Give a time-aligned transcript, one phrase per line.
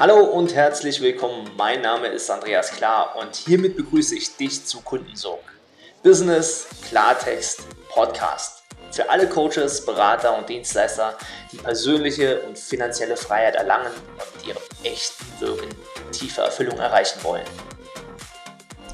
[0.00, 1.50] Hallo und herzlich willkommen.
[1.56, 5.40] Mein Name ist Andreas Klar und hiermit begrüße ich dich zu Kundensog.
[6.04, 8.62] Business Klartext Podcast.
[8.92, 11.18] Für alle Coaches, Berater und Dienstleister,
[11.50, 15.74] die persönliche und finanzielle Freiheit erlangen und ihrem echten Wirken
[16.12, 17.44] tiefe Erfüllung erreichen wollen.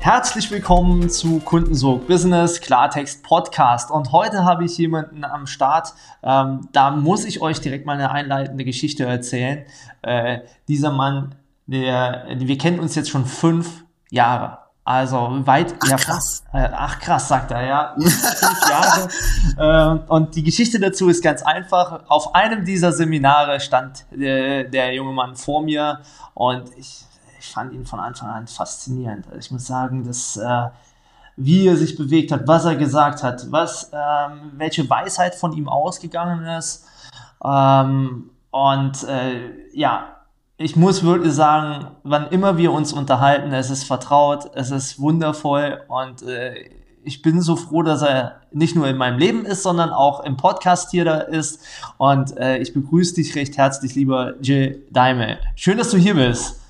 [0.05, 3.91] Herzlich willkommen zu Kundensog Business Klartext Podcast.
[3.91, 5.95] Und heute habe ich jemanden am Start.
[6.23, 9.64] Ähm, da muss ich euch direkt mal eine einleitende Geschichte erzählen.
[10.02, 14.59] Äh, dieser Mann, der, wir kennen uns jetzt schon fünf Jahre.
[14.84, 16.45] Also weit, ach, ja, krass.
[16.52, 17.95] Äh, ach krass, sagt er, ja.
[17.98, 19.09] Fünf Jahre.
[19.56, 22.02] Äh, und die Geschichte dazu ist ganz einfach.
[22.09, 26.00] Auf einem dieser Seminare stand äh, der junge Mann vor mir
[26.34, 27.05] und ich
[27.45, 29.27] ich fand ihn von Anfang an faszinierend.
[29.27, 30.69] Also ich muss sagen, dass äh,
[31.37, 35.69] wie er sich bewegt hat, was er gesagt hat, was, ähm, welche Weisheit von ihm
[35.69, 36.87] ausgegangen ist.
[37.45, 40.07] Ähm, und äh, ja,
[40.57, 45.83] ich muss wirklich sagen, wann immer wir uns unterhalten, es ist vertraut, es ist wundervoll
[45.89, 46.70] und äh,
[47.03, 50.39] ich bin so froh, dass er nicht nur in meinem Leben ist, sondern auch im
[50.39, 51.61] Podcast hier da ist.
[51.98, 55.39] Und äh, ich begrüße dich recht herzlich, lieber Jill Daimel.
[55.55, 56.64] Schön, dass du hier bist.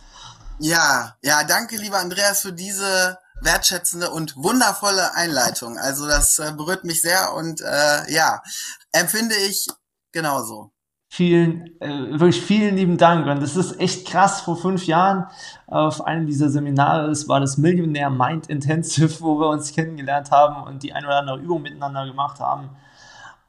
[0.58, 5.78] Ja, ja, danke, lieber Andreas, für diese wertschätzende und wundervolle Einleitung.
[5.78, 8.41] Also das äh, berührt mich sehr und äh, ja,
[8.92, 9.69] empfinde ich
[10.12, 10.70] genauso.
[11.08, 13.27] Vielen, äh, wirklich vielen lieben Dank.
[13.27, 14.41] Und das ist echt krass.
[14.41, 15.27] Vor fünf Jahren
[15.66, 20.64] auf einem dieser Seminare, es war das Millionär Mind Intensive, wo wir uns kennengelernt haben
[20.64, 22.70] und die ein oder andere Übung miteinander gemacht haben.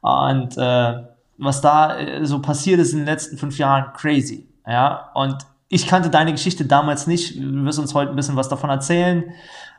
[0.00, 1.04] Und äh,
[1.38, 4.48] was da äh, so passiert ist in den letzten fünf Jahren, crazy.
[4.66, 7.36] Ja, und ich kannte deine Geschichte damals nicht.
[7.36, 9.24] Du wirst uns heute ein bisschen was davon erzählen.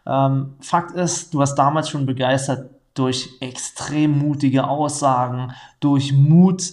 [0.05, 6.63] Ähm, Fakt ist, du hast damals schon begeistert durch extrem mutige Aussagen, durch Mut,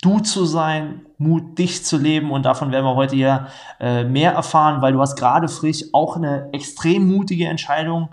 [0.00, 2.30] du zu sein, Mut, dich zu leben.
[2.30, 3.48] Und davon werden wir heute hier
[3.80, 8.08] äh, mehr erfahren, weil du hast gerade frisch auch eine extrem mutige Entscheidung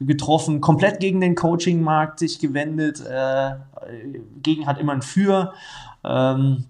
[0.00, 3.52] getroffen, komplett gegen den Coaching-Markt sich gewendet, äh,
[4.42, 5.54] gegen hat immer ein Für.
[6.02, 6.64] Ähm,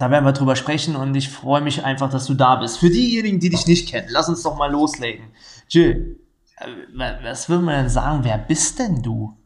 [0.00, 2.78] da werden wir drüber sprechen und ich freue mich einfach, dass du da bist.
[2.78, 5.26] Für diejenigen, die dich nicht kennen, lass uns doch mal loslegen.
[5.68, 6.18] Jill,
[6.56, 8.24] äh, was würde man denn sagen?
[8.24, 9.36] Wer bist denn du?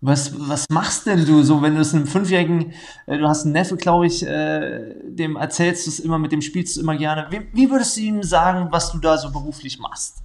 [0.00, 2.72] Was, was machst denn du so, wenn du es einem Fünfjährigen,
[3.04, 6.40] äh, du hast einen Neffe, glaube ich, äh, dem erzählst du es immer, mit dem
[6.40, 7.26] spielst du immer gerne.
[7.28, 10.22] Wie, wie würdest du ihm sagen, was du da so beruflich machst?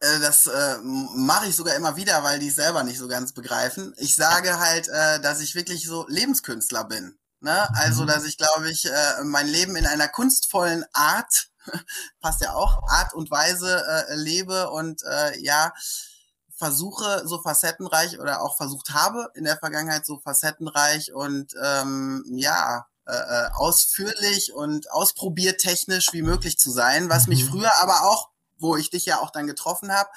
[0.00, 0.78] Äh, das äh,
[1.14, 3.94] mache ich sogar immer wieder, weil die selber nicht so ganz begreifen.
[3.98, 7.16] Ich sage halt, äh, dass ich wirklich so Lebenskünstler bin.
[7.40, 7.68] Ne?
[7.74, 8.06] Also, mhm.
[8.08, 11.48] dass ich, glaube ich, äh, mein Leben in einer kunstvollen Art,
[12.20, 15.72] passt ja auch, Art und Weise äh, lebe und äh, ja,
[16.56, 22.86] versuche so facettenreich oder auch versucht habe in der Vergangenheit so facettenreich und ähm, ja,
[23.06, 27.48] äh, äh ausführlich und ausprobiertechnisch wie möglich zu sein, was mich mhm.
[27.48, 30.08] früher aber auch wo ich dich ja auch dann getroffen habe,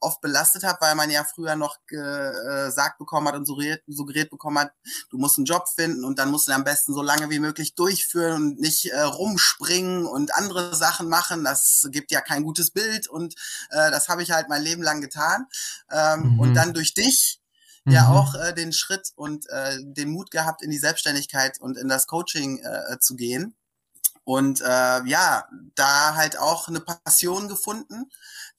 [0.00, 4.30] oft belastet habe, weil man ja früher noch gesagt äh, bekommen hat und suggeriert, suggeriert
[4.30, 4.72] bekommen hat,
[5.10, 7.74] du musst einen Job finden und dann musst du am besten so lange wie möglich
[7.74, 11.44] durchführen und nicht äh, rumspringen und andere Sachen machen.
[11.44, 13.34] Das gibt ja kein gutes Bild und
[13.70, 15.46] äh, das habe ich halt mein Leben lang getan.
[15.90, 16.40] Ähm, mhm.
[16.40, 17.40] Und dann durch dich
[17.84, 18.16] ja mhm.
[18.16, 22.06] auch äh, den Schritt und äh, den Mut gehabt, in die Selbstständigkeit und in das
[22.06, 23.54] Coaching äh, zu gehen.
[24.28, 28.10] Und äh, ja, da halt auch eine Passion gefunden,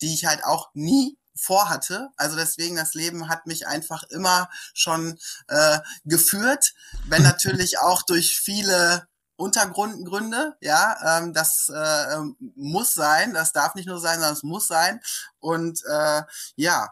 [0.01, 2.09] die ich halt auch nie vorhatte.
[2.17, 6.73] Also deswegen, das Leben hat mich einfach immer schon äh, geführt,
[7.05, 12.17] wenn natürlich auch durch viele Untergrundgründe, ja, ähm, das äh,
[12.55, 14.99] muss sein, das darf nicht nur sein, sondern es muss sein.
[15.37, 16.23] Und äh,
[16.55, 16.89] ja,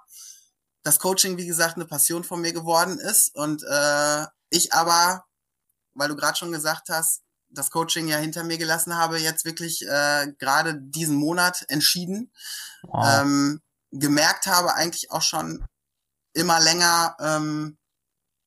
[0.83, 5.25] das Coaching, wie gesagt, eine Passion von mir geworden ist und äh, ich aber,
[5.95, 9.85] weil du gerade schon gesagt hast, das Coaching ja hinter mir gelassen habe, jetzt wirklich
[9.87, 12.31] äh, gerade diesen Monat entschieden.
[12.83, 13.21] Wow.
[13.21, 15.65] Ähm, gemerkt habe eigentlich auch schon
[16.33, 17.77] immer länger, ähm,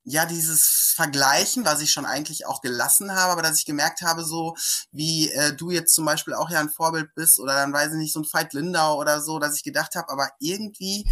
[0.05, 4.25] ja, dieses Vergleichen, was ich schon eigentlich auch gelassen habe, aber dass ich gemerkt habe,
[4.25, 4.57] so
[4.93, 7.99] wie äh, du jetzt zum Beispiel auch ja ein Vorbild bist oder dann weiß ich
[7.99, 11.07] nicht, so ein Veit Lindau oder so, dass ich gedacht habe, aber irgendwie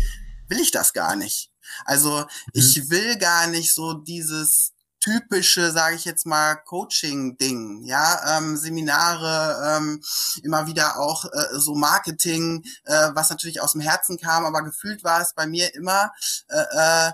[0.49, 1.51] will ich das gar nicht.
[1.85, 2.27] Also mhm.
[2.55, 9.77] ich will gar nicht so dieses typische, sage ich jetzt mal, Coaching-Ding, ja, ähm, Seminare,
[9.77, 10.03] ähm,
[10.43, 15.05] immer wieder auch äh, so Marketing, äh, was natürlich aus dem Herzen kam, aber gefühlt
[15.05, 16.13] war es bei mir immer
[16.49, 17.13] äh, äh,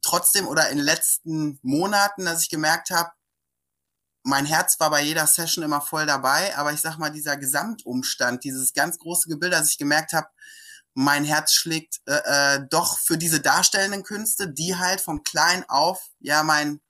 [0.00, 3.10] trotzdem oder in den letzten Monaten, dass ich gemerkt habe,
[4.24, 8.44] mein Herz war bei jeder Session immer voll dabei, aber ich sag mal, dieser Gesamtumstand,
[8.44, 10.28] dieses ganz große Gebilde, dass ich gemerkt habe,
[10.94, 12.20] mein Herz schlägt äh,
[12.56, 16.80] äh, doch für diese darstellenden Künste, die halt von klein auf ja mein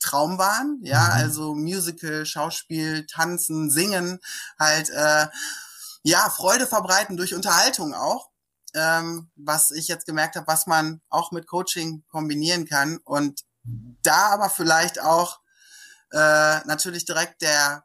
[0.00, 1.12] Traum waren, ja, mhm.
[1.12, 4.18] also Musical, Schauspiel, Tanzen, Singen,
[4.58, 5.26] halt äh,
[6.02, 8.30] ja Freude verbreiten durch Unterhaltung auch,
[8.74, 13.40] ähm, was ich jetzt gemerkt habe, was man auch mit Coaching kombinieren kann und
[14.02, 15.40] da aber vielleicht auch
[16.12, 17.84] äh, natürlich direkt der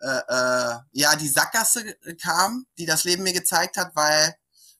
[0.00, 4.34] äh, äh, ja die Sackgasse kam, die das Leben mir gezeigt hat, weil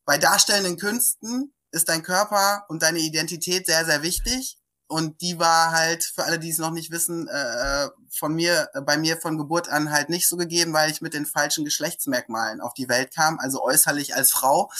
[0.05, 4.59] bei darstellenden Künsten ist dein Körper und deine Identität sehr sehr wichtig
[4.93, 8.83] und die war halt für alle, die es noch nicht wissen, äh, von mir, äh,
[8.83, 12.61] bei mir von Geburt an halt nicht so gegeben, weil ich mit den falschen Geschlechtsmerkmalen
[12.61, 14.71] auf die Welt kam, also äußerlich als Frau.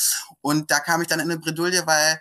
[0.43, 2.21] Und da kam ich dann in eine Bredouille, weil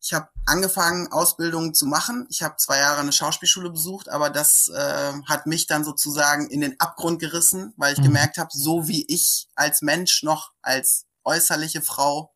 [0.00, 2.28] ich habe angefangen, Ausbildungen zu machen.
[2.30, 6.60] Ich habe zwei Jahre eine Schauspielschule besucht, aber das äh, hat mich dann sozusagen in
[6.60, 8.04] den Abgrund gerissen, weil ich mhm.
[8.04, 12.32] gemerkt habe, so wie ich als Mensch noch als äußerliche Frau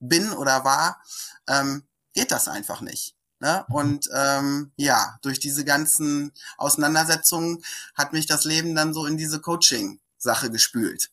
[0.00, 1.00] bin oder war,
[1.48, 3.15] ähm, geht das einfach nicht.
[3.40, 3.64] Ne?
[3.68, 7.62] Und ähm, ja, durch diese ganzen Auseinandersetzungen
[7.94, 11.10] hat mich das Leben dann so in diese Coaching-Sache gespült.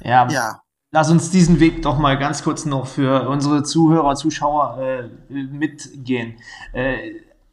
[0.00, 0.28] Ja.
[0.28, 0.60] ja.
[0.90, 6.36] Lass uns diesen Weg doch mal ganz kurz noch für unsere Zuhörer, Zuschauer äh, mitgehen.
[6.72, 7.12] Äh,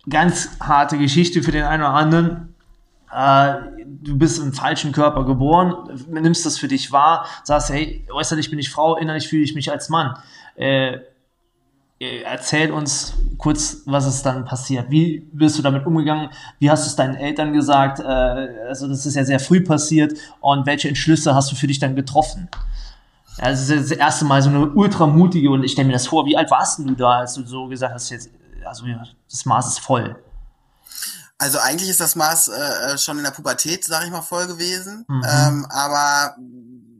[0.10, 2.56] ganz harte Geschichte für den einen oder anderen.
[3.12, 8.50] Äh, du bist im falschen Körper geboren, nimmst das für dich wahr, sagst, hey, äußerlich
[8.50, 10.18] bin ich Frau, innerlich fühle ich mich als Mann.
[10.56, 11.00] Äh, äh,
[12.02, 14.90] erzähl uns kurz, was ist dann passiert.
[14.90, 16.30] Wie bist du damit umgegangen?
[16.60, 18.00] Wie hast du es deinen Eltern gesagt?
[18.00, 18.04] Äh,
[18.68, 20.18] also das ist ja sehr früh passiert.
[20.40, 22.50] Und welche Entschlüsse hast du für dich dann getroffen?
[23.38, 26.26] Ja, das ist das erste Mal so eine ultramutige und ich stelle mir das vor,
[26.26, 28.30] wie alt warst du da, als du so gesagt hast, jetzt,
[28.66, 28.86] also
[29.30, 30.16] das Maß ist voll?
[31.38, 35.06] Also eigentlich ist das Maß äh, schon in der Pubertät, sag ich mal, voll gewesen.
[35.08, 35.24] Mhm.
[35.28, 36.36] Ähm, aber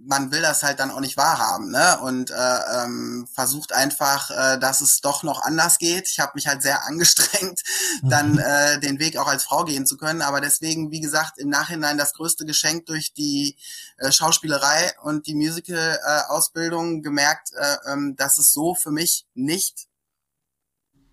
[0.06, 2.00] man will das halt dann auch nicht wahrhaben, ne?
[2.02, 6.08] Und äh, ähm, versucht einfach, äh, dass es doch noch anders geht.
[6.08, 7.62] Ich habe mich halt sehr angestrengt,
[8.04, 8.40] dann mhm.
[8.40, 10.22] äh, den Weg auch als Frau gehen zu können.
[10.22, 13.58] Aber deswegen, wie gesagt, im Nachhinein das größte Geschenk durch die
[13.98, 19.88] äh, Schauspielerei und die Musical-Ausbildung äh, gemerkt, äh, ähm, dass es so für mich nicht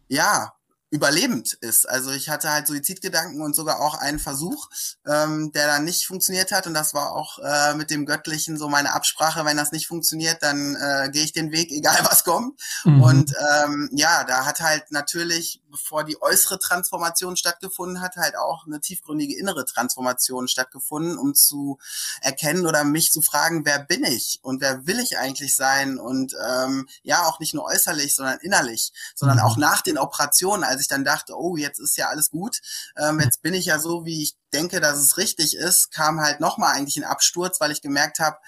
[0.08, 0.55] ja,
[0.90, 1.88] überlebend ist.
[1.88, 4.69] Also ich hatte halt Suizidgedanken und sogar auch einen Versuch,
[5.06, 6.67] ähm, der dann nicht funktioniert hat.
[6.67, 9.44] Und das war auch äh, mit dem Göttlichen so meine Absprache.
[9.44, 12.61] Wenn das nicht funktioniert, dann äh, gehe ich den Weg, egal was kommt.
[12.85, 13.02] Mhm.
[13.02, 18.67] Und ähm, ja, da hat halt natürlich, bevor die äußere Transformation stattgefunden hat, halt auch
[18.67, 21.79] eine tiefgründige innere Transformation stattgefunden, um zu
[22.20, 25.99] erkennen oder mich zu fragen, wer bin ich und wer will ich eigentlich sein?
[25.99, 29.44] Und ähm, ja, auch nicht nur äußerlich, sondern innerlich, sondern mhm.
[29.44, 30.65] auch nach den Operationen.
[30.65, 32.61] Als ich dann dachte, oh, jetzt ist ja alles gut,
[32.97, 36.41] ähm, jetzt bin ich ja so, wie ich denke, dass es richtig ist, kam halt
[36.41, 38.38] nochmal eigentlich ein Absturz, weil ich gemerkt habe,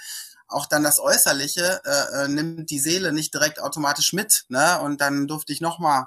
[0.51, 4.81] auch dann das Äußerliche äh, äh, nimmt die Seele nicht direkt automatisch mit, ne?
[4.81, 6.07] Und dann durfte ich nochmal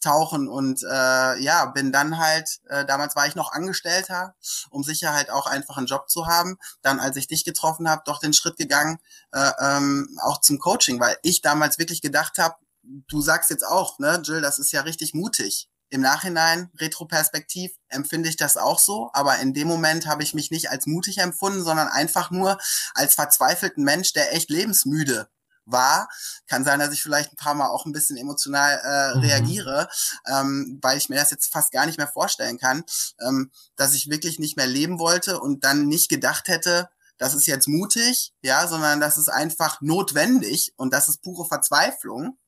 [0.00, 4.34] tauchen und äh, ja, bin dann halt, äh, damals war ich noch Angestellter,
[4.70, 6.58] um sicher halt auch einfach einen Job zu haben.
[6.82, 8.98] Dann, als ich dich getroffen habe, doch den Schritt gegangen,
[9.32, 13.98] äh, ähm, auch zum Coaching, weil ich damals wirklich gedacht habe, du sagst jetzt auch,
[13.98, 15.68] ne, Jill, das ist ja richtig mutig.
[15.88, 20.50] Im Nachhinein, retroperspektiv, empfinde ich das auch so, aber in dem Moment habe ich mich
[20.50, 22.58] nicht als mutig empfunden, sondern einfach nur
[22.94, 25.28] als verzweifelten Mensch, der echt lebensmüde
[25.66, 26.08] war.
[26.48, 29.20] Kann sein, dass ich vielleicht ein paar Mal auch ein bisschen emotional äh, mhm.
[29.22, 29.88] reagiere,
[30.26, 32.84] ähm, weil ich mir das jetzt fast gar nicht mehr vorstellen kann,
[33.20, 37.46] ähm, dass ich wirklich nicht mehr leben wollte und dann nicht gedacht hätte, das ist
[37.46, 42.38] jetzt mutig, ja, sondern das ist einfach notwendig und das ist pure Verzweiflung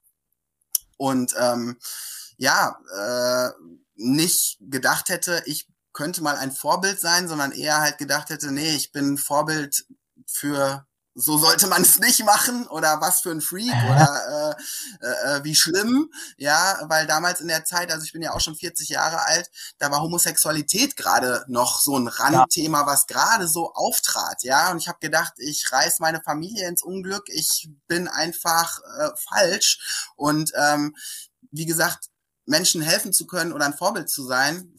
[0.99, 1.79] und ähm,
[2.37, 3.51] ja, äh,
[3.95, 8.77] nicht gedacht hätte, ich könnte mal ein Vorbild sein, sondern eher halt gedacht hätte, nee,
[8.77, 9.87] ich bin Vorbild
[10.27, 14.57] für so sollte man es nicht machen oder was für ein Freak oder
[15.01, 18.33] äh, äh, äh, wie schlimm, ja, weil damals in der Zeit, also ich bin ja
[18.33, 23.49] auch schon 40 Jahre alt, da war Homosexualität gerade noch so ein Randthema, was gerade
[23.49, 28.07] so auftrat, ja, und ich habe gedacht, ich reiß meine Familie ins Unglück, ich bin
[28.07, 30.95] einfach äh, falsch und ähm,
[31.51, 32.11] wie gesagt,
[32.47, 34.75] Menschen helfen zu können oder ein Vorbild zu sein,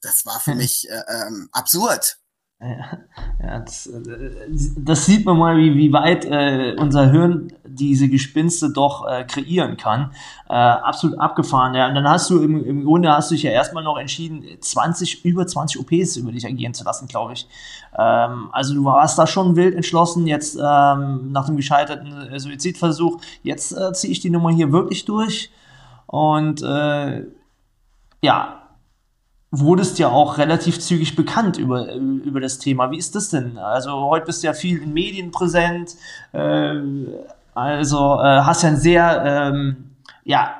[0.00, 0.58] das war für hm.
[0.58, 2.18] mich äh, ähm, absurd.
[2.60, 8.70] Ja, das, äh, das, sieht man mal, wie, wie weit äh, unser Hirn diese Gespinste
[8.70, 10.10] doch äh, kreieren kann.
[10.48, 11.74] Äh, absolut abgefahren.
[11.74, 11.86] Ja.
[11.86, 15.24] Und dann hast du im, im Grunde hast du dich ja erstmal noch entschieden, 20,
[15.24, 17.46] über 20 OPs über dich agieren zu lassen, glaube ich.
[17.96, 23.20] Ähm, also du warst da schon wild entschlossen, jetzt ähm, nach dem gescheiterten äh, Suizidversuch,
[23.44, 25.52] jetzt äh, ziehe ich die Nummer hier wirklich durch.
[26.06, 26.62] Und
[28.20, 28.57] ja,
[29.50, 32.90] wurdest ja auch relativ zügig bekannt über, über das Thema.
[32.90, 33.56] Wie ist das denn?
[33.56, 35.94] Also heute bist du ja viel in Medien präsent,
[36.32, 36.74] äh,
[37.54, 40.54] also äh, hast ja ein sehr, ähm, ja,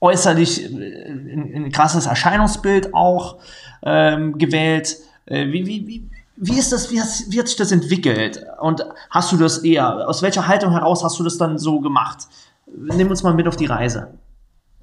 [0.00, 3.36] äußerlich äh, ein, ein krasses Erscheinungsbild auch
[3.82, 4.96] ähm, gewählt.
[5.26, 8.44] Äh, wie, wie, wie, wie ist das, wie, hast, wie hat sich das entwickelt?
[8.60, 12.26] Und hast du das eher, aus welcher Haltung heraus hast du das dann so gemacht?
[12.66, 14.08] Nimm uns mal mit auf die Reise.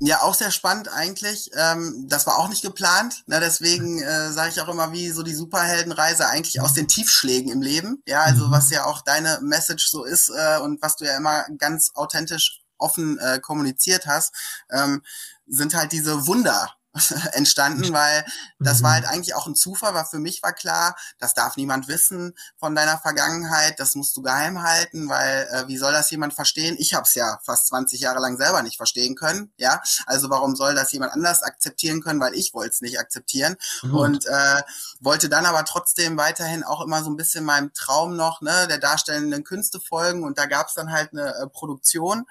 [0.03, 1.51] Ja, auch sehr spannend eigentlich.
[1.53, 3.23] Ähm, das war auch nicht geplant.
[3.27, 3.39] Ne?
[3.39, 7.61] Deswegen äh, sage ich auch immer, wie so die Superheldenreise eigentlich aus den Tiefschlägen im
[7.61, 8.01] Leben.
[8.07, 8.51] Ja, also mhm.
[8.51, 12.63] was ja auch deine Message so ist äh, und was du ja immer ganz authentisch
[12.79, 14.33] offen äh, kommuniziert hast,
[14.71, 15.03] ähm,
[15.45, 16.73] sind halt diese Wunder,
[17.33, 18.25] entstanden, weil
[18.59, 18.93] das war mhm.
[18.95, 22.75] halt eigentlich auch ein Zufall, weil für mich war klar, das darf niemand wissen von
[22.75, 26.75] deiner Vergangenheit, das musst du geheim halten, weil äh, wie soll das jemand verstehen?
[26.79, 29.81] Ich habe es ja fast 20 Jahre lang selber nicht verstehen können, ja.
[30.05, 33.95] Also warum soll das jemand anders akzeptieren können, weil ich wollte es nicht akzeptieren mhm.
[33.95, 34.61] und äh,
[34.99, 38.79] wollte dann aber trotzdem weiterhin auch immer so ein bisschen meinem Traum noch, ne, der
[38.79, 42.25] darstellenden Künste folgen und da gab es dann halt eine äh, Produktion,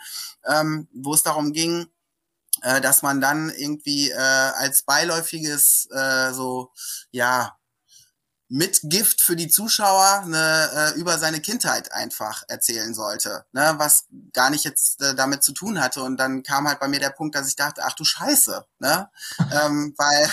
[0.46, 1.86] ähm, wo es darum ging,
[2.62, 6.72] äh, dass man dann irgendwie äh, als beiläufiges äh, so
[7.10, 7.56] ja
[8.50, 14.06] mit Gift für die Zuschauer ne, äh, über seine Kindheit einfach erzählen sollte, ne, was
[14.32, 16.02] gar nicht jetzt äh, damit zu tun hatte.
[16.02, 19.08] Und dann kam halt bei mir der Punkt, dass ich dachte, ach du Scheiße, ne,
[19.52, 20.28] ähm, weil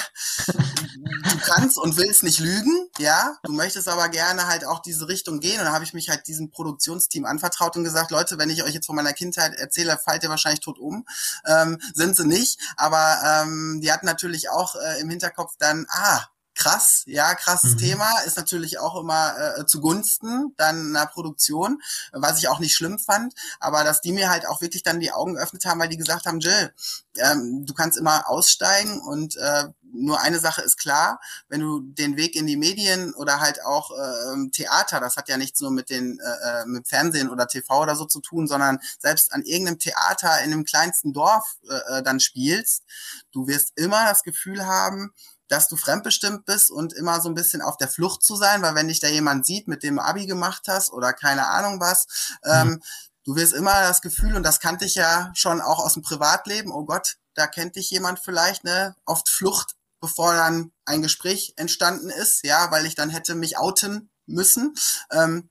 [0.95, 5.39] du kannst und willst nicht lügen, ja, du möchtest aber gerne halt auch diese Richtung
[5.39, 5.59] gehen.
[5.59, 8.73] Und dann habe ich mich halt diesem Produktionsteam anvertraut und gesagt, Leute, wenn ich euch
[8.73, 11.05] jetzt von meiner Kindheit erzähle, fallt ihr wahrscheinlich tot um.
[11.45, 16.25] Ähm, sind sie nicht, aber ähm, die hatten natürlich auch äh, im Hinterkopf dann, ah,
[16.57, 17.77] krass, ja, krasses mhm.
[17.77, 22.97] Thema, ist natürlich auch immer äh, zugunsten dann einer Produktion, was ich auch nicht schlimm
[22.97, 25.97] fand, aber dass die mir halt auch wirklich dann die Augen geöffnet haben, weil die
[25.97, 26.73] gesagt haben, Jill,
[27.17, 32.17] ähm, du kannst immer aussteigen und äh, nur eine Sache ist klar, wenn du den
[32.17, 35.89] Weg in die Medien oder halt auch äh, Theater, das hat ja nichts nur mit
[35.89, 39.79] den äh, äh, mit Fernsehen oder TV oder so zu tun, sondern selbst an irgendeinem
[39.79, 42.83] Theater in einem kleinsten Dorf äh, äh dann spielst,
[43.31, 45.13] du wirst immer das Gefühl haben,
[45.47, 48.75] dass du fremdbestimmt bist und immer so ein bisschen auf der Flucht zu sein, weil
[48.75, 52.67] wenn dich da jemand sieht, mit dem Abi gemacht hast oder keine Ahnung was, ähm,
[52.67, 52.83] mhm.
[53.23, 56.71] du wirst immer das Gefühl, und das kannte ich ja schon auch aus dem Privatleben,
[56.71, 62.09] oh Gott, da kennt dich jemand vielleicht, ne, oft Flucht, bevor dann ein Gespräch entstanden
[62.09, 64.75] ist, ja, weil ich dann hätte mich outen müssen.
[65.11, 65.49] Ähm,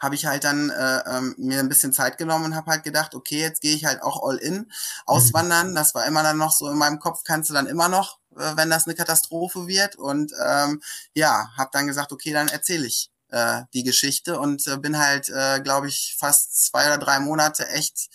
[0.00, 3.14] habe ich halt dann äh, ähm, mir ein bisschen Zeit genommen und habe halt gedacht,
[3.14, 4.54] okay, jetzt gehe ich halt auch all in.
[4.54, 4.70] Mhm.
[5.06, 8.18] Auswandern, das war immer dann noch so in meinem Kopf, kannst du dann immer noch
[8.36, 9.96] wenn das eine Katastrophe wird.
[9.96, 10.82] Und ähm,
[11.14, 15.28] ja, habe dann gesagt, okay, dann erzähle ich äh, die Geschichte und äh, bin halt,
[15.28, 18.08] äh, glaube ich, fast zwei oder drei Monate echt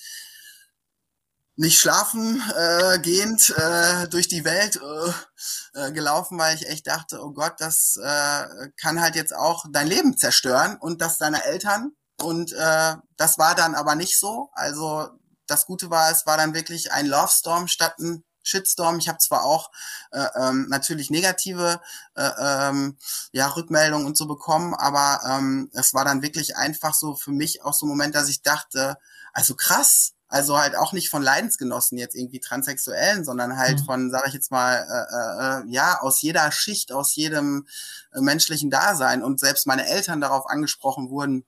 [1.55, 7.21] nicht schlafen äh, gehend äh, durch die Welt äh, äh, gelaufen, weil ich echt dachte,
[7.21, 11.91] oh Gott, das äh, kann halt jetzt auch dein Leben zerstören und das deiner Eltern.
[12.19, 14.49] Und äh, das war dann aber nicht so.
[14.53, 15.09] Also
[15.45, 18.99] das Gute war, es war dann wirklich ein Love Storm statt ein Shitstorm.
[18.99, 19.71] Ich habe zwar auch
[20.11, 21.81] äh, ähm, natürlich negative
[22.15, 22.97] äh, ähm,
[23.31, 27.63] ja, Rückmeldungen und so bekommen, aber ähm, es war dann wirklich einfach so für mich
[27.63, 28.97] auch so ein Moment, dass ich dachte,
[29.33, 33.85] also krass, also halt auch nicht von Leidensgenossen jetzt irgendwie Transsexuellen, sondern halt mhm.
[33.85, 37.67] von, sage ich jetzt mal, äh, äh, ja, aus jeder Schicht, aus jedem
[38.13, 39.23] äh, menschlichen Dasein.
[39.23, 41.45] Und selbst meine Eltern darauf angesprochen wurden,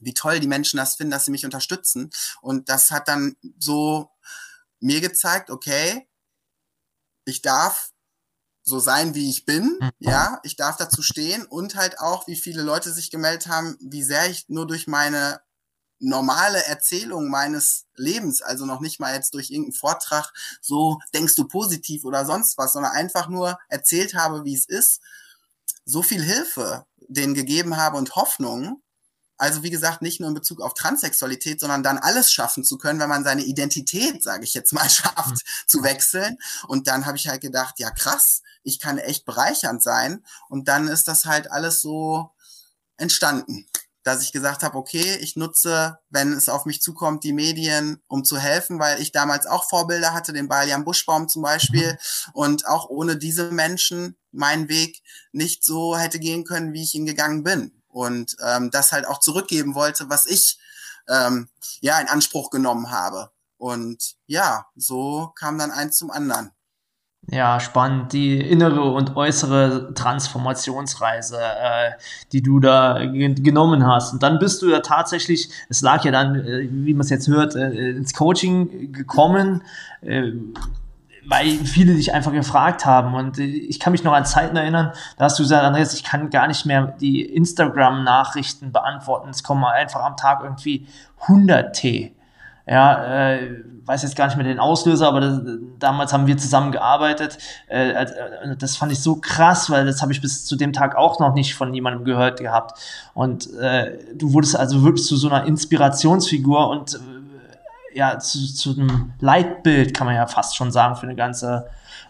[0.00, 2.10] wie toll die Menschen das finden, dass sie mich unterstützen.
[2.40, 4.10] Und das hat dann so
[4.84, 6.06] mir gezeigt, okay,
[7.24, 7.90] ich darf
[8.62, 9.90] so sein, wie ich bin, mhm.
[9.98, 14.02] ja, ich darf dazu stehen und halt auch, wie viele Leute sich gemeldet haben, wie
[14.02, 15.40] sehr ich nur durch meine
[16.00, 21.48] normale Erzählung meines Lebens, also noch nicht mal jetzt durch irgendeinen Vortrag, so denkst du
[21.48, 25.00] positiv oder sonst was, sondern einfach nur erzählt habe, wie es ist,
[25.86, 28.82] so viel Hilfe denen gegeben habe und Hoffnung,
[29.36, 33.00] also wie gesagt, nicht nur in Bezug auf Transsexualität, sondern dann alles schaffen zu können,
[33.00, 35.40] wenn man seine Identität, sage ich jetzt mal, schafft mhm.
[35.66, 36.38] zu wechseln.
[36.68, 40.24] Und dann habe ich halt gedacht, ja krass, ich kann echt bereichernd sein.
[40.48, 42.30] Und dann ist das halt alles so
[42.96, 43.66] entstanden,
[44.04, 48.22] dass ich gesagt habe, okay, ich nutze, wenn es auf mich zukommt, die Medien, um
[48.22, 51.92] zu helfen, weil ich damals auch Vorbilder hatte, den Balian Buschbaum zum Beispiel.
[51.92, 52.30] Mhm.
[52.34, 57.06] Und auch ohne diese Menschen mein Weg nicht so hätte gehen können, wie ich ihn
[57.06, 60.58] gegangen bin und ähm, das halt auch zurückgeben wollte, was ich
[61.08, 61.48] ähm,
[61.80, 63.30] ja in Anspruch genommen habe.
[63.56, 66.50] Und ja, so kam dann eins zum anderen.
[67.28, 68.12] Ja, spannend.
[68.12, 71.92] Die innere und äußere Transformationsreise, äh,
[72.32, 74.12] die du da genommen hast.
[74.12, 77.28] Und dann bist du ja tatsächlich, es lag ja dann, äh, wie man es jetzt
[77.28, 79.62] hört, äh, ins Coaching gekommen.
[81.24, 83.14] Äh, weil viele dich einfach gefragt haben.
[83.14, 86.30] Und ich kann mich noch an Zeiten erinnern, da hast du gesagt, Andreas, ich kann
[86.30, 89.30] gar nicht mehr die Instagram-Nachrichten beantworten.
[89.30, 90.86] Es kommen einfach am Tag irgendwie
[91.22, 92.14] 100 T.
[92.66, 95.40] ja, äh, weiß jetzt gar nicht mehr den Auslöser, aber das,
[95.78, 97.38] damals haben wir zusammen gearbeitet.
[97.68, 100.96] Äh, äh, das fand ich so krass, weil das habe ich bis zu dem Tag
[100.96, 102.78] auch noch nicht von jemandem gehört gehabt.
[103.12, 106.98] Und äh, du wurdest also wirklich zu so einer Inspirationsfigur und äh,
[107.94, 111.66] ja, zu, zu einem Leitbild, kann man ja fast schon sagen, für eine ganze,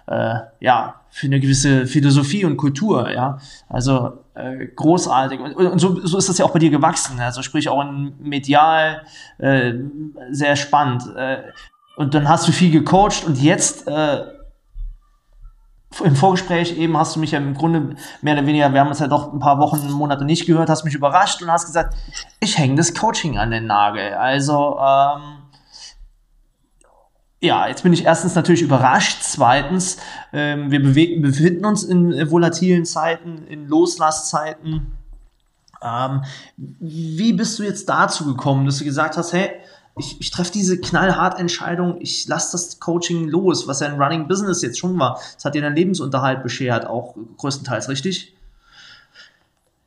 [0.07, 3.38] äh, ja, für eine gewisse Philosophie und Kultur, ja.
[3.69, 5.41] Also äh, großartig.
[5.41, 7.21] Und, und so, so ist das ja auch bei dir gewachsen.
[7.21, 9.03] Also sprich auch in medial
[9.38, 9.75] äh,
[10.31, 11.05] sehr spannend.
[11.17, 11.43] Äh,
[11.97, 14.25] und dann hast du viel gecoacht und jetzt äh,
[16.03, 18.99] im Vorgespräch eben hast du mich ja im Grunde mehr oder weniger, wir haben uns
[18.99, 21.95] ja doch ein paar Wochen, Monate nicht gehört, hast mich überrascht und hast gesagt,
[22.41, 24.14] ich hänge das Coaching an den Nagel.
[24.14, 25.43] Also ähm,
[27.44, 29.18] ja, jetzt bin ich erstens natürlich überrascht.
[29.22, 29.98] Zweitens,
[30.32, 34.96] ähm, wir befinden uns in äh, volatilen Zeiten, in Loslasszeiten.
[35.82, 36.24] Ähm,
[36.56, 39.50] wie bist du jetzt dazu gekommen, dass du gesagt hast, hey,
[39.96, 44.26] ich, ich treffe diese knallhart Entscheidung, ich lasse das Coaching los, was ja ein Running
[44.26, 45.20] Business jetzt schon war.
[45.34, 48.34] Das hat dir deinen Lebensunterhalt beschert, auch größtenteils, richtig?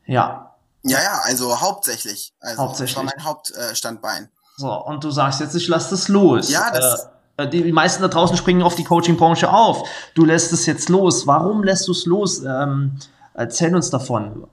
[0.06, 0.56] Ja.
[0.84, 2.34] Ja, ja, also hauptsächlich.
[2.40, 2.96] Also hauptsächlich.
[2.96, 4.30] Das war mein Hauptstandbein.
[4.56, 6.50] So, und du sagst jetzt, ich lasse das los.
[6.50, 9.88] Ja, das, äh, äh, die meisten da draußen springen auf die Coaching-Branche auf.
[10.16, 11.28] Du lässt es jetzt los.
[11.28, 12.44] Warum lässt du es los?
[12.44, 12.98] Ähm,
[13.34, 14.48] erzähl uns davon.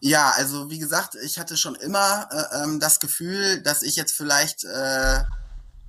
[0.00, 4.12] Ja, also wie gesagt, ich hatte schon immer äh, ähm, das Gefühl, dass ich jetzt
[4.12, 5.20] vielleicht äh,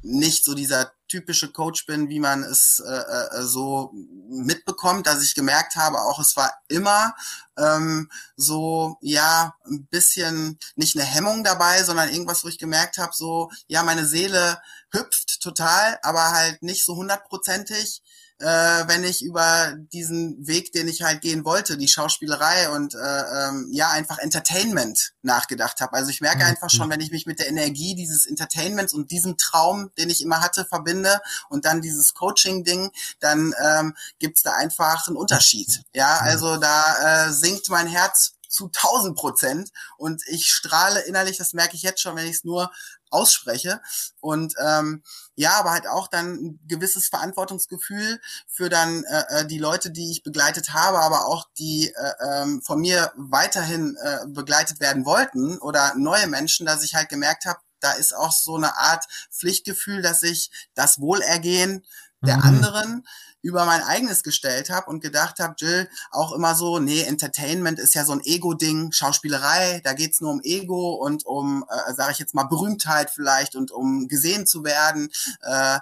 [0.02, 3.94] nicht so dieser typische Coach bin, wie man es äh, äh, so
[4.30, 7.14] mitbekommt, dass ich gemerkt habe, auch es war immer
[7.58, 13.12] ähm, so, ja, ein bisschen nicht eine Hemmung dabei, sondern irgendwas, wo ich gemerkt habe,
[13.14, 14.60] so, ja, meine Seele
[14.92, 18.02] hüpft total, aber halt nicht so hundertprozentig
[18.40, 18.46] äh,
[18.88, 23.70] wenn ich über diesen Weg, den ich halt gehen wollte, die Schauspielerei und äh, ähm,
[23.72, 25.94] ja einfach Entertainment nachgedacht habe.
[25.94, 26.50] Also ich merke mhm.
[26.50, 30.22] einfach schon, wenn ich mich mit der Energie dieses Entertainments und diesem Traum, den ich
[30.22, 35.82] immer hatte, verbinde und dann dieses Coaching-Ding, dann ähm, gibt da einfach einen Unterschied.
[35.94, 36.28] Ja, mhm.
[36.28, 41.76] also da äh, sinkt mein Herz zu 1000 Prozent und ich strahle innerlich, das merke
[41.76, 42.72] ich jetzt schon, wenn ich es nur
[43.10, 43.82] ausspreche.
[44.20, 45.04] Und ähm,
[45.36, 50.12] ja, aber halt auch dann ein gewisses Verantwortungsgefühl für dann äh, äh, die Leute, die
[50.12, 55.58] ich begleitet habe, aber auch die äh, ähm, von mir weiterhin äh, begleitet werden wollten
[55.60, 60.02] oder neue Menschen, dass ich halt gemerkt habe, da ist auch so eine Art Pflichtgefühl,
[60.02, 61.86] dass ich das Wohlergehen
[62.22, 62.44] der mhm.
[62.44, 63.08] anderen
[63.42, 67.94] über mein eigenes gestellt habe und gedacht habe, Jill, auch immer so, nee, Entertainment ist
[67.94, 72.20] ja so ein Ego-Ding, Schauspielerei, da geht's nur um Ego und um, äh, sage ich
[72.20, 75.10] jetzt mal, Berühmtheit vielleicht und um gesehen zu werden,
[75.42, 75.80] äh,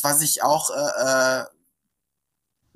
[0.00, 1.44] was ich auch äh, äh,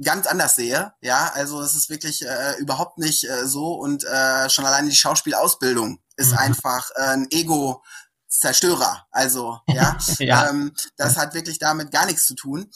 [0.03, 0.93] ganz anders sehe.
[1.01, 4.97] Ja, also es ist wirklich äh, überhaupt nicht äh, so und äh, schon alleine die
[4.97, 6.39] Schauspielausbildung ist mhm.
[6.39, 7.83] einfach äh, ein Ego.
[8.31, 10.49] Zerstörer, also ja, ja.
[10.49, 12.71] Ähm, das hat wirklich damit gar nichts zu tun.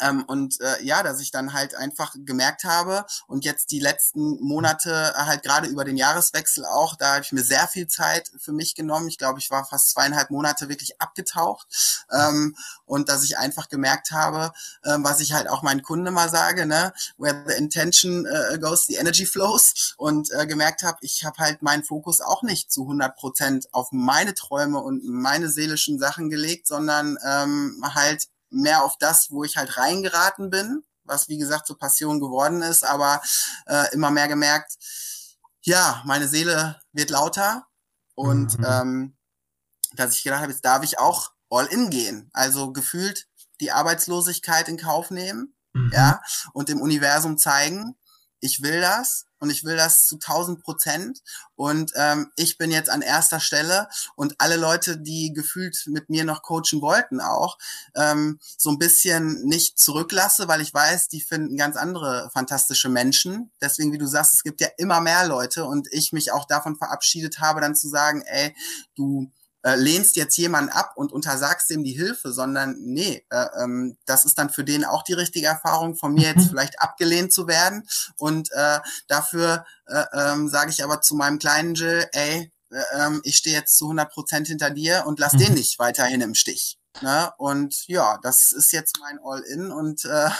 [0.00, 4.40] Ähm, und äh, ja, dass ich dann halt einfach gemerkt habe und jetzt die letzten
[4.40, 8.52] Monate halt gerade über den Jahreswechsel auch, da habe ich mir sehr viel Zeit für
[8.52, 9.08] mich genommen.
[9.08, 11.66] Ich glaube, ich war fast zweieinhalb Monate wirklich abgetaucht
[12.10, 14.52] ähm, und dass ich einfach gemerkt habe,
[14.82, 18.86] äh, was ich halt auch meinen Kunden mal sage, ne, where the intention uh, goes,
[18.86, 22.82] the energy flows und äh, gemerkt habe, ich habe halt meinen Fokus auch nicht zu
[22.82, 28.96] 100 Prozent auf meine Träume und meine seelischen Sachen gelegt, sondern ähm, halt mehr auf
[28.98, 33.20] das, wo ich halt reingeraten bin, was wie gesagt zur Passion geworden ist, aber
[33.66, 34.76] äh, immer mehr gemerkt,
[35.62, 37.66] ja, meine Seele wird lauter
[38.14, 38.66] und mhm.
[38.68, 39.16] ähm,
[39.94, 42.30] dass ich gedacht habe, jetzt darf ich auch all in gehen.
[42.32, 43.28] Also gefühlt
[43.60, 45.90] die Arbeitslosigkeit in Kauf nehmen, mhm.
[45.94, 46.20] ja,
[46.52, 47.96] und dem Universum zeigen,
[48.42, 51.22] ich will das und ich will das zu 1000 Prozent
[51.54, 56.24] und ähm, ich bin jetzt an erster Stelle und alle Leute, die gefühlt mit mir
[56.24, 57.56] noch coachen wollten auch,
[57.94, 63.52] ähm, so ein bisschen nicht zurücklasse, weil ich weiß, die finden ganz andere fantastische Menschen.
[63.60, 66.76] Deswegen, wie du sagst, es gibt ja immer mehr Leute und ich mich auch davon
[66.76, 68.54] verabschiedet habe, dann zu sagen, ey,
[68.96, 69.30] du
[69.62, 74.24] äh, lehnst jetzt jemanden ab und untersagst dem die Hilfe, sondern nee, äh, ähm, das
[74.24, 76.48] ist dann für den auch die richtige Erfahrung, von mir jetzt mhm.
[76.50, 77.88] vielleicht abgelehnt zu werden.
[78.16, 83.20] Und äh, dafür äh, ähm, sage ich aber zu meinem kleinen Jill, ey, äh, ähm,
[83.24, 85.38] ich stehe jetzt zu 100 Prozent hinter dir und lass mhm.
[85.38, 86.78] den nicht weiterhin im Stich.
[87.00, 87.32] Ne?
[87.38, 90.30] Und ja, das ist jetzt mein All-In und äh,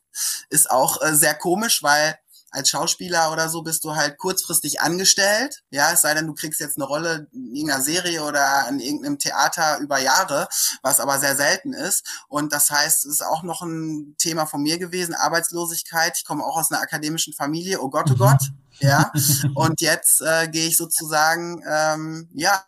[0.50, 2.18] ist auch äh, sehr komisch, weil
[2.52, 5.62] als Schauspieler oder so bist du halt kurzfristig angestellt.
[5.70, 9.18] Ja, es sei denn, du kriegst jetzt eine Rolle in irgendeiner Serie oder in irgendeinem
[9.18, 10.48] Theater über Jahre,
[10.82, 12.06] was aber sehr selten ist.
[12.28, 16.16] Und das heißt, es ist auch noch ein Thema von mir gewesen, Arbeitslosigkeit.
[16.16, 17.80] Ich komme auch aus einer akademischen Familie.
[17.80, 18.42] Oh Gott, oh Gott.
[18.80, 19.10] Ja.
[19.54, 22.62] Und jetzt äh, gehe ich sozusagen, ähm, ja,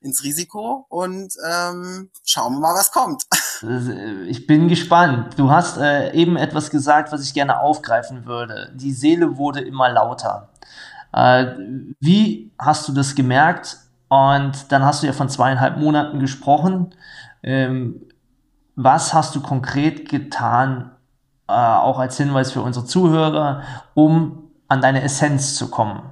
[0.00, 3.24] ins Risiko und ähm, schauen wir mal, was kommt.
[3.62, 5.38] Äh, ich bin gespannt.
[5.38, 8.72] Du hast äh, eben etwas gesagt, was ich gerne aufgreifen würde.
[8.74, 10.48] Die Seele wurde immer lauter.
[11.12, 11.56] Äh,
[12.00, 13.76] wie hast du das gemerkt?
[14.08, 16.94] Und dann hast du ja von zweieinhalb Monaten gesprochen.
[17.42, 18.00] Ähm,
[18.76, 20.92] was hast du konkret getan,
[21.46, 26.02] äh, auch als Hinweis für unsere Zuhörer, um an deine Essenz zu kommen?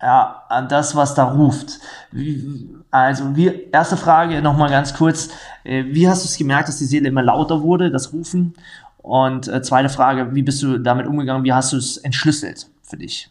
[0.00, 1.78] Ja, an das, was da ruft.
[2.10, 5.30] Wie, also, wie, erste Frage nochmal ganz kurz.
[5.64, 8.54] Äh, wie hast du es gemerkt, dass die Seele immer lauter wurde, das Rufen?
[8.98, 11.42] Und äh, zweite Frage, wie bist du damit umgegangen?
[11.42, 13.30] Wie hast du es entschlüsselt für dich?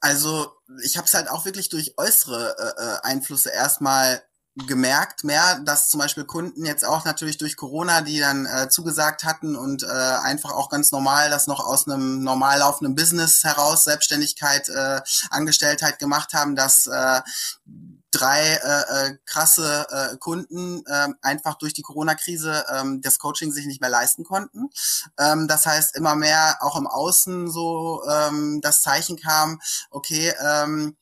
[0.00, 0.48] Also,
[0.82, 4.22] ich habe es halt auch wirklich durch äußere äh, äh, Einflüsse erstmal
[4.66, 9.22] gemerkt mehr, dass zum Beispiel Kunden jetzt auch natürlich durch Corona, die dann äh, zugesagt
[9.22, 13.84] hatten und äh, einfach auch ganz normal das noch aus einem normal laufenden Business heraus,
[13.84, 17.20] Selbstständigkeit, äh, Angestelltheit gemacht haben, dass äh,
[18.18, 23.66] drei äh, äh, krasse äh, Kunden äh, einfach durch die Corona-Krise ähm, das Coaching sich
[23.66, 24.70] nicht mehr leisten konnten.
[25.18, 30.96] Ähm, das heißt, immer mehr auch im Außen so ähm, das Zeichen kam, okay, ähm,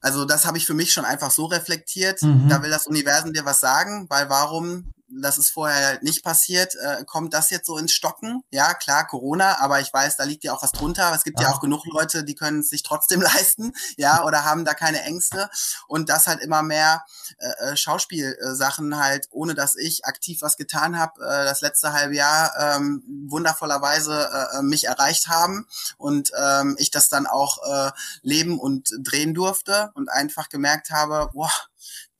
[0.00, 2.22] also das habe ich für mich schon einfach so reflektiert.
[2.22, 2.48] Mhm.
[2.48, 7.04] Da will das Universum dir was sagen, weil warum das ist vorher nicht passiert, äh,
[7.04, 8.42] kommt das jetzt so ins Stocken?
[8.50, 11.12] Ja, klar, Corona, aber ich weiß, da liegt ja auch was drunter.
[11.14, 14.44] Es gibt ja, ja auch genug Leute, die können es sich trotzdem leisten, ja, oder
[14.44, 15.50] haben da keine Ängste.
[15.88, 17.04] Und das halt immer mehr
[17.38, 22.14] äh, äh Schauspielsachen halt, ohne dass ich aktiv was getan habe, äh, das letzte halbe
[22.14, 25.66] Jahr ähm, wundervollerweise äh, äh, mich erreicht haben
[25.98, 27.90] und ähm, ich das dann auch äh,
[28.22, 31.50] leben und drehen durfte und einfach gemerkt habe, boah,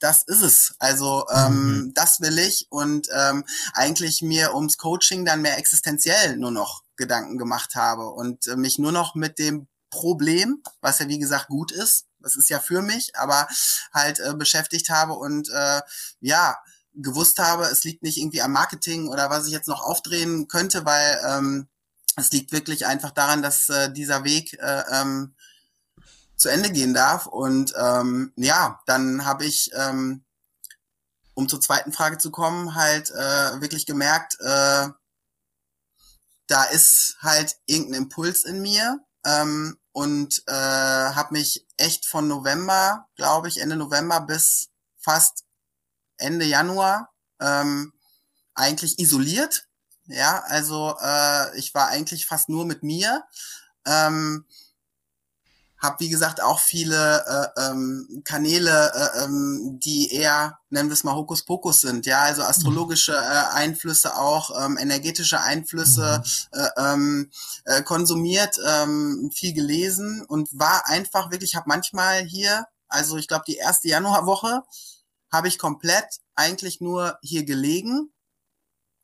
[0.00, 0.74] das ist es.
[0.78, 1.94] Also ähm, mhm.
[1.94, 7.38] das will ich und ähm, eigentlich mir ums Coaching dann mehr existenziell nur noch Gedanken
[7.38, 11.72] gemacht habe und äh, mich nur noch mit dem Problem, was ja wie gesagt gut
[11.72, 13.48] ist, das ist ja für mich, aber
[13.92, 15.80] halt äh, beschäftigt habe und äh,
[16.20, 16.56] ja
[16.94, 20.84] gewusst habe, es liegt nicht irgendwie am Marketing oder was ich jetzt noch aufdrehen könnte,
[20.84, 21.68] weil ähm,
[22.16, 25.34] es liegt wirklich einfach daran, dass äh, dieser Weg äh, ähm,
[26.40, 27.26] zu Ende gehen darf.
[27.26, 30.24] Und ähm, ja, dann habe ich, ähm,
[31.34, 34.88] um zur zweiten Frage zu kommen, halt äh, wirklich gemerkt, äh,
[36.46, 39.00] da ist halt irgendein Impuls in mir.
[39.24, 45.44] Ähm, und äh, habe mich echt von November, glaube ich, Ende November bis fast
[46.16, 47.92] Ende Januar ähm,
[48.54, 49.66] eigentlich isoliert.
[50.06, 53.24] Ja, also äh, ich war eigentlich fast nur mit mir.
[53.84, 54.46] Ähm,
[55.80, 57.24] habe wie gesagt auch viele
[57.56, 62.42] äh, ähm, Kanäle, äh, ähm, die eher, nennen wir es mal Hokuspokus sind, ja, also
[62.42, 66.60] astrologische äh, Einflüsse auch, ähm, energetische Einflüsse mhm.
[66.60, 67.30] äh, ähm,
[67.64, 73.44] äh, konsumiert, ähm, viel gelesen und war einfach wirklich, habe manchmal hier, also ich glaube
[73.46, 74.62] die erste Januarwoche,
[75.32, 78.12] habe ich komplett eigentlich nur hier gelegen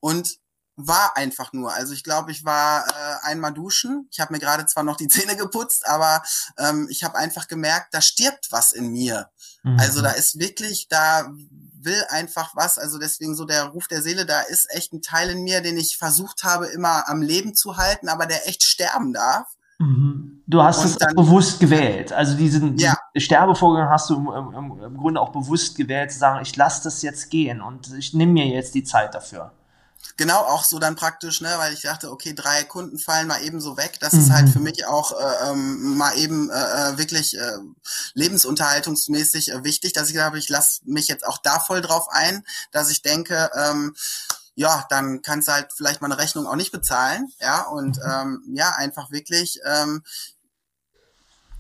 [0.00, 0.38] und
[0.76, 1.72] war einfach nur.
[1.72, 4.08] Also ich glaube, ich war äh, einmal duschen.
[4.10, 6.22] Ich habe mir gerade zwar noch die Zähne geputzt, aber
[6.58, 9.30] ähm, ich habe einfach gemerkt, da stirbt was in mir.
[9.62, 9.78] Mhm.
[9.80, 11.32] Also da ist wirklich, da
[11.80, 12.78] will einfach was.
[12.78, 15.76] Also deswegen so der Ruf der Seele, da ist echt ein Teil in mir, den
[15.76, 19.46] ich versucht habe, immer am Leben zu halten, aber der echt sterben darf.
[19.78, 20.42] Mhm.
[20.46, 22.12] Du hast und es dann, bewusst gewählt.
[22.12, 22.96] Also diesen, ja.
[23.16, 27.02] Sterbevorgang hast du im, im, im Grunde auch bewusst gewählt, zu sagen, ich lasse das
[27.02, 29.52] jetzt gehen und ich nehme mir jetzt die Zeit dafür
[30.16, 33.60] genau auch so dann praktisch, ne, weil ich dachte, okay, drei Kunden fallen mal eben
[33.60, 33.98] so weg.
[34.00, 34.20] Das mhm.
[34.20, 37.58] ist halt für mich auch äh, ähm, mal eben äh, äh, wirklich äh,
[38.14, 42.44] lebensunterhaltungsmäßig äh, wichtig, dass ich glaube, ich lasse mich jetzt auch da voll drauf ein,
[42.72, 43.94] dass ich denke, ähm,
[44.54, 48.02] ja, dann kannst du halt vielleicht mal eine Rechnung auch nicht bezahlen, ja, und mhm.
[48.10, 50.02] ähm, ja, einfach wirklich ähm,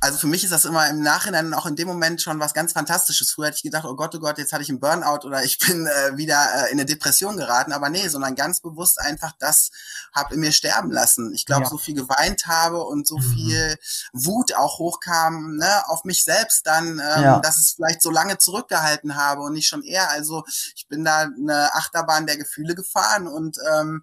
[0.00, 2.72] also für mich ist das immer im Nachhinein auch in dem Moment schon was ganz
[2.72, 3.32] Fantastisches.
[3.32, 5.58] Früher hätte ich gedacht, oh Gott, oh Gott, jetzt hatte ich einen Burnout oder ich
[5.66, 7.72] bin äh, wieder äh, in eine Depression geraten.
[7.72, 9.70] Aber nee, sondern ganz bewusst einfach das
[10.12, 11.32] habe in mir sterben lassen.
[11.34, 11.68] Ich glaube, ja.
[11.68, 13.34] so viel geweint habe und so mhm.
[13.34, 13.78] viel
[14.12, 17.38] Wut auch hochkam ne, auf mich selbst dann, ähm, ja.
[17.40, 20.10] dass es vielleicht so lange zurückgehalten habe und nicht schon eher.
[20.10, 24.02] Also ich bin da eine Achterbahn der Gefühle gefahren und ähm,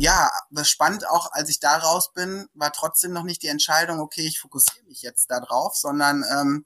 [0.00, 4.00] ja, das spannend auch, als ich da raus bin, war trotzdem noch nicht die Entscheidung,
[4.00, 6.64] okay, ich fokussiere mich jetzt da drauf, sondern ähm,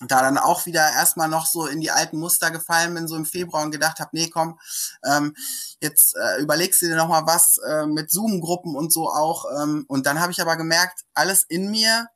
[0.00, 3.24] da dann auch wieder erstmal noch so in die alten Muster gefallen bin, so im
[3.24, 4.58] Februar und gedacht habe, nee, komm,
[5.04, 5.36] ähm,
[5.80, 9.44] jetzt äh, überlegst du dir nochmal was äh, mit Zoom-Gruppen und so auch.
[9.62, 12.08] Ähm, und dann habe ich aber gemerkt, alles in mir,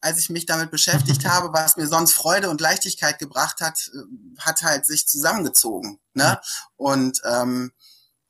[0.00, 4.40] als ich mich damit beschäftigt habe, was mir sonst Freude und Leichtigkeit gebracht hat, äh,
[4.40, 5.98] hat halt sich zusammengezogen.
[6.14, 6.40] Ne?
[6.76, 7.72] Und ähm,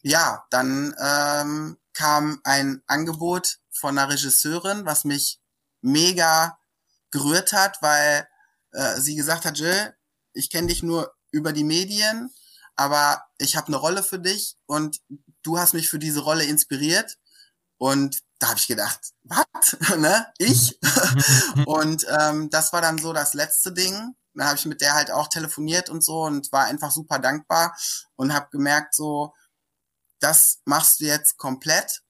[0.06, 5.40] ja, dann ähm, kam ein Angebot von einer Regisseurin, was mich
[5.80, 6.58] mega
[7.10, 8.28] gerührt hat, weil
[8.70, 9.96] äh, sie gesagt hat, Jill,
[10.32, 12.30] ich kenne dich nur über die Medien,
[12.76, 15.00] aber ich habe eine Rolle für dich und
[15.42, 17.18] du hast mich für diese Rolle inspiriert.
[17.76, 19.76] Und da habe ich gedacht, was?
[19.98, 20.32] ne?
[20.38, 20.78] Ich?
[21.66, 24.14] und ähm, das war dann so das letzte Ding.
[24.34, 27.76] Dann habe ich mit der halt auch telefoniert und so und war einfach super dankbar
[28.14, 29.32] und habe gemerkt, so,
[30.20, 32.02] das machst du jetzt komplett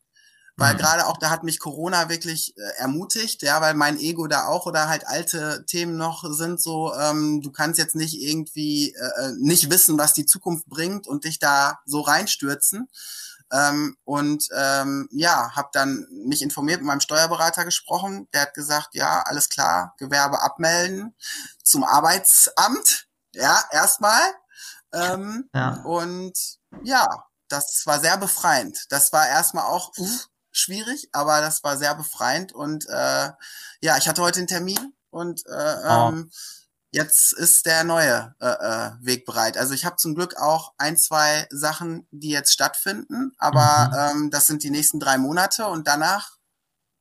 [0.56, 0.78] weil mhm.
[0.78, 4.66] gerade auch da hat mich Corona wirklich äh, ermutigt, ja, weil mein Ego da auch
[4.66, 9.32] oder halt alte Themen noch sind so, ähm, du kannst jetzt nicht irgendwie äh, äh
[9.38, 12.88] nicht wissen, was die Zukunft bringt und dich da so reinstürzen.
[13.52, 18.26] Ähm, und ähm, ja, habe dann mich informiert mit meinem Steuerberater gesprochen.
[18.32, 21.14] Der hat gesagt, ja, alles klar, Gewerbe abmelden
[21.62, 23.06] zum Arbeitsamt.
[23.34, 24.20] Ja, erstmal.
[24.92, 25.82] Ähm, ja.
[25.84, 28.86] Und ja, das war sehr befreiend.
[28.90, 33.30] Das war erstmal auch, uff, schwierig, aber das war sehr befreiend und äh,
[33.82, 36.08] ja, ich hatte heute einen Termin und äh, oh.
[36.08, 36.30] ähm,
[36.92, 39.58] jetzt ist der neue äh, äh, Weg bereit.
[39.58, 44.22] Also ich habe zum Glück auch ein, zwei Sachen, die jetzt stattfinden, aber mhm.
[44.22, 46.36] ähm, das sind die nächsten drei Monate und danach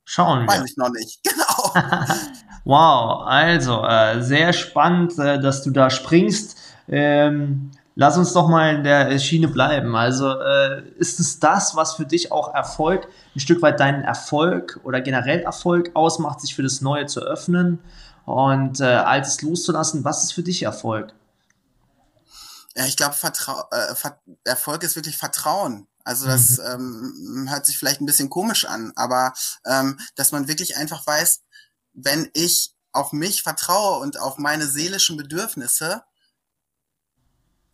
[0.04, 0.48] schauen wir.
[0.48, 1.20] Weiß ich noch nicht.
[1.36, 1.74] Genau.
[2.64, 6.56] wow, also äh, sehr spannend, äh, dass du da springst.
[6.88, 9.96] Ähm, lass uns doch mal in der Schiene bleiben.
[9.96, 14.78] Also äh, ist es das, was für dich auch Erfolg, ein Stück weit deinen Erfolg
[14.84, 17.80] oder generell Erfolg ausmacht, sich für das Neue zu öffnen
[18.26, 20.04] und äh, Altes loszulassen?
[20.04, 21.12] Was ist für dich Erfolg?
[22.76, 23.16] Ja, ich glaube,
[23.72, 23.94] äh,
[24.44, 25.88] Erfolg ist wirklich Vertrauen.
[26.04, 27.44] Also das mhm.
[27.44, 29.32] ähm, hört sich vielleicht ein bisschen komisch an, aber
[29.64, 31.40] ähm, dass man wirklich einfach weiß,
[31.94, 36.02] wenn ich auf mich vertraue und auf meine seelischen Bedürfnisse,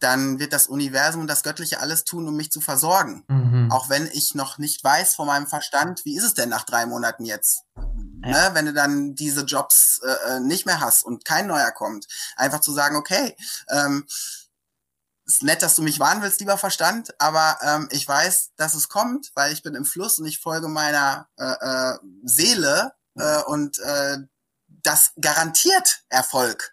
[0.02, 3.24] dann wird das Universum und das Göttliche alles tun, um mich zu versorgen.
[3.28, 3.70] Mhm.
[3.70, 6.86] Auch wenn ich noch nicht weiß von meinem Verstand, wie ist es denn nach drei
[6.86, 7.64] Monaten jetzt?
[8.24, 8.30] Ja.
[8.30, 12.06] Ne, wenn du dann diese Jobs äh, äh, nicht mehr hast und kein neuer kommt.
[12.36, 13.36] Einfach zu sagen, okay,
[13.68, 14.06] ähm,
[15.24, 18.88] ist nett, dass du mich warnen willst, lieber Verstand, aber ähm, ich weiß, dass es
[18.88, 23.78] kommt, weil ich bin im Fluss und ich folge meiner äh, äh, Seele äh, und
[23.78, 24.18] äh,
[24.66, 26.71] das garantiert Erfolg.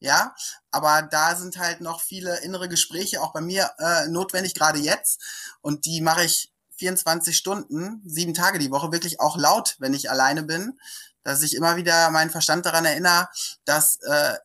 [0.00, 0.34] Ja,
[0.70, 5.20] aber da sind halt noch viele innere Gespräche auch bei mir äh, notwendig, gerade jetzt.
[5.60, 10.10] Und die mache ich 24 Stunden, sieben Tage die Woche, wirklich auch laut, wenn ich
[10.10, 10.80] alleine bin,
[11.22, 13.28] dass ich immer wieder meinen Verstand daran erinnere,
[13.66, 14.38] dass äh,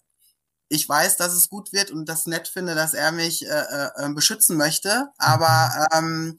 [0.68, 4.10] ich weiß, dass es gut wird und das nett finde, dass er mich äh, äh,
[4.10, 5.08] beschützen möchte.
[5.18, 6.38] Aber ähm,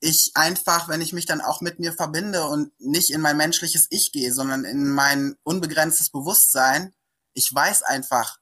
[0.00, 3.86] ich einfach, wenn ich mich dann auch mit mir verbinde und nicht in mein menschliches
[3.90, 6.92] Ich gehe, sondern in mein unbegrenztes Bewusstsein,
[7.34, 8.37] ich weiß einfach,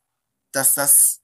[0.56, 1.20] dass das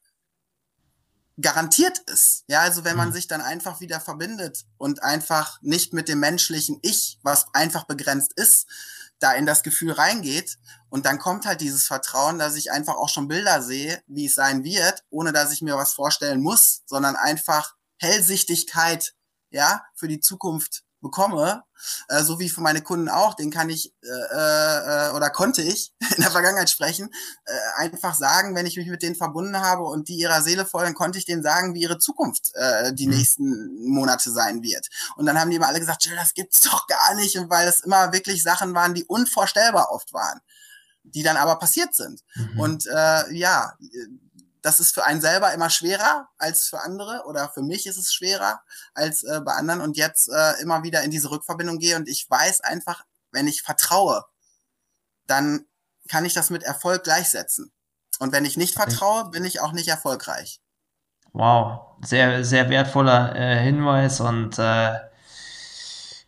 [1.40, 2.44] garantiert ist.
[2.46, 3.12] Ja, also wenn man mhm.
[3.14, 8.32] sich dann einfach wieder verbindet und einfach nicht mit dem menschlichen Ich, was einfach begrenzt
[8.34, 8.66] ist,
[9.18, 10.58] da in das Gefühl reingeht
[10.90, 14.34] und dann kommt halt dieses Vertrauen, dass ich einfach auch schon Bilder sehe, wie es
[14.34, 19.14] sein wird, ohne dass ich mir was vorstellen muss, sondern einfach Hellsichtigkeit,
[19.50, 21.64] ja, für die Zukunft bekomme,
[22.08, 25.92] äh, so wie für meine Kunden auch, den kann ich äh, äh, oder konnte ich
[26.16, 27.10] in der Vergangenheit sprechen,
[27.44, 30.94] äh, einfach sagen, wenn ich mich mit denen verbunden habe und die ihrer Seele folgen,
[30.94, 33.16] konnte ich denen sagen, wie ihre Zukunft äh, die mhm.
[33.16, 34.88] nächsten Monate sein wird.
[35.16, 38.12] Und dann haben die immer alle gesagt, das gibt's doch gar nicht, weil es immer
[38.12, 40.40] wirklich Sachen waren, die unvorstellbar oft waren
[41.04, 42.22] die dann aber passiert sind.
[42.36, 42.60] Mhm.
[42.60, 43.76] Und äh, ja,
[44.62, 48.12] das ist für einen selber immer schwerer als für andere oder für mich ist es
[48.12, 48.62] schwerer
[48.94, 52.30] als äh, bei anderen und jetzt äh, immer wieder in diese Rückverbindung gehe und ich
[52.30, 54.24] weiß einfach, wenn ich vertraue,
[55.26, 55.66] dann
[56.08, 57.72] kann ich das mit Erfolg gleichsetzen.
[58.18, 60.60] Und wenn ich nicht vertraue, bin ich auch nicht erfolgreich.
[61.32, 64.98] Wow, sehr, sehr wertvoller äh, Hinweis und äh,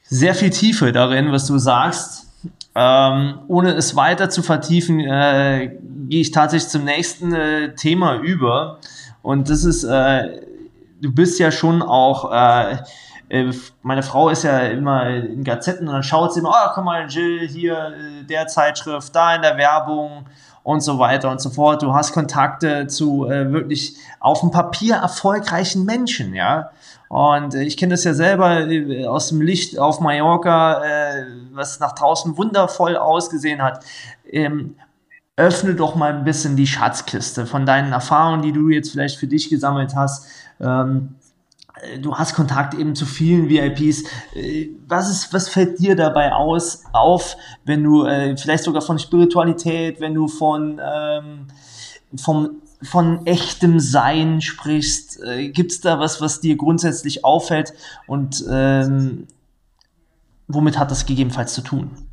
[0.05, 2.24] sehr viel Tiefe darin, was du sagst.
[2.75, 5.79] Ähm, ohne es weiter zu vertiefen, äh,
[6.09, 8.79] gehe ich tatsächlich zum nächsten äh, Thema über.
[9.23, 10.41] Und das ist, äh,
[11.01, 12.79] du bist ja schon auch, äh,
[13.29, 13.53] äh,
[13.83, 17.07] meine Frau ist ja immer in Gazetten und dann schaut sie immer, oh, guck mal,
[17.09, 20.27] Jill, hier äh, der Zeitschrift, da in der Werbung
[20.65, 21.83] und so weiter und so fort.
[21.83, 26.71] Du hast Kontakte zu wirklich auf dem Papier erfolgreichen Menschen, ja.
[27.09, 28.67] Und ich kenne das ja selber
[29.07, 31.25] aus dem Licht auf Mallorca, äh,
[31.57, 33.85] was nach draußen wundervoll ausgesehen hat.
[34.31, 34.77] Ähm,
[35.37, 39.27] öffne doch mal ein bisschen die Schatzkiste von deinen Erfahrungen, die du jetzt vielleicht für
[39.27, 40.27] dich gesammelt hast.
[40.61, 41.17] Ähm,
[41.81, 44.05] äh, du hast Kontakt eben zu vielen VIPs.
[44.35, 48.99] Äh, was ist, was fällt dir dabei aus, auf, wenn du äh, vielleicht sogar von
[48.99, 51.47] Spiritualität, wenn du von, ähm,
[52.17, 55.23] vom von echtem Sein sprichst.
[55.23, 57.73] Äh, Gibt es da was, was dir grundsätzlich auffällt
[58.07, 59.27] und ähm,
[60.49, 62.11] womit hat das gegebenenfalls zu tun?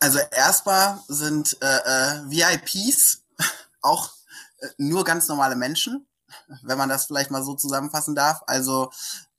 [0.00, 3.22] Also erstmal sind äh, äh, VIPs
[3.82, 4.10] auch
[4.58, 6.06] äh, nur ganz normale Menschen,
[6.62, 8.42] wenn man das vielleicht mal so zusammenfassen darf.
[8.46, 8.90] Also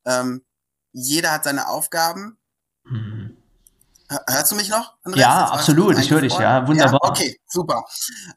[0.06, 0.44] ähm,
[0.94, 2.38] jeder hat seine Aufgaben.
[2.84, 3.38] Mhm.
[4.30, 4.94] Hörst du mich noch?
[5.04, 5.22] Andreas?
[5.22, 6.00] Ja, absolut.
[6.00, 6.66] Ich höre dich, ja.
[6.66, 7.00] Wunderbar.
[7.04, 7.10] Ja?
[7.10, 7.84] Okay, super.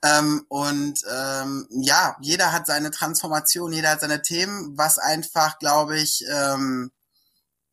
[0.03, 5.97] Ähm, und ähm, ja, jeder hat seine Transformation, jeder hat seine Themen, was einfach, glaube
[5.97, 6.91] ich, ähm,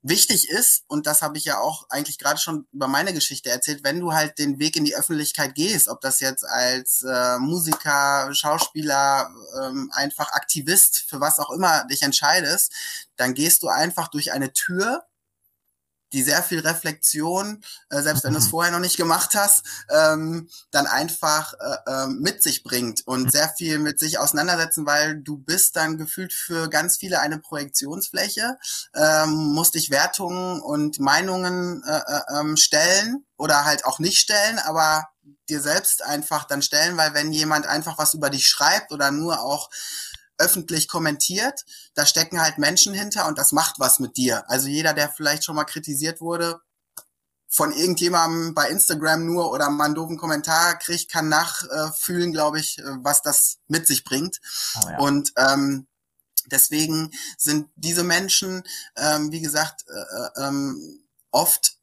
[0.10, 3.84] wichtig ist, und das habe ich ja auch eigentlich gerade schon über meine Geschichte erzählt,
[3.84, 8.34] wenn du halt den Weg in die Öffentlichkeit gehst, ob das jetzt als äh, Musiker,
[8.34, 9.30] Schauspieler,
[9.62, 12.72] ähm, einfach Aktivist, für was auch immer dich entscheidest,
[13.16, 15.04] dann gehst du einfach durch eine Tür,
[16.18, 18.50] die sehr viel Reflexion, äh, selbst wenn du es mhm.
[18.50, 23.30] vorher noch nicht gemacht hast, ähm, dann einfach äh, äh, mit sich bringt und mhm.
[23.30, 28.58] sehr viel mit sich auseinandersetzen, weil du bist dann gefühlt für ganz viele eine Projektionsfläche,
[28.96, 34.58] ähm, musst dich Wertungen und Meinungen äh, äh, ähm, stellen oder halt auch nicht stellen,
[34.58, 35.08] aber
[35.50, 39.42] dir selbst einfach dann stellen, weil wenn jemand einfach was über dich schreibt oder nur
[39.42, 39.70] auch
[40.38, 41.66] öffentlich kommentiert.
[41.94, 44.50] Da stecken halt Menschen hinter und das macht was mit dir.
[44.50, 46.62] Also jeder, der vielleicht schon mal kritisiert wurde
[47.50, 52.82] von irgendjemandem bei Instagram nur oder mal einen doofen Kommentar kriegt, kann nachfühlen, glaube ich,
[53.02, 54.42] was das mit sich bringt.
[54.76, 54.98] Oh ja.
[55.00, 55.88] Und ähm,
[56.52, 58.64] deswegen sind diese Menschen,
[58.98, 61.77] ähm, wie gesagt, äh, äh ähm, oft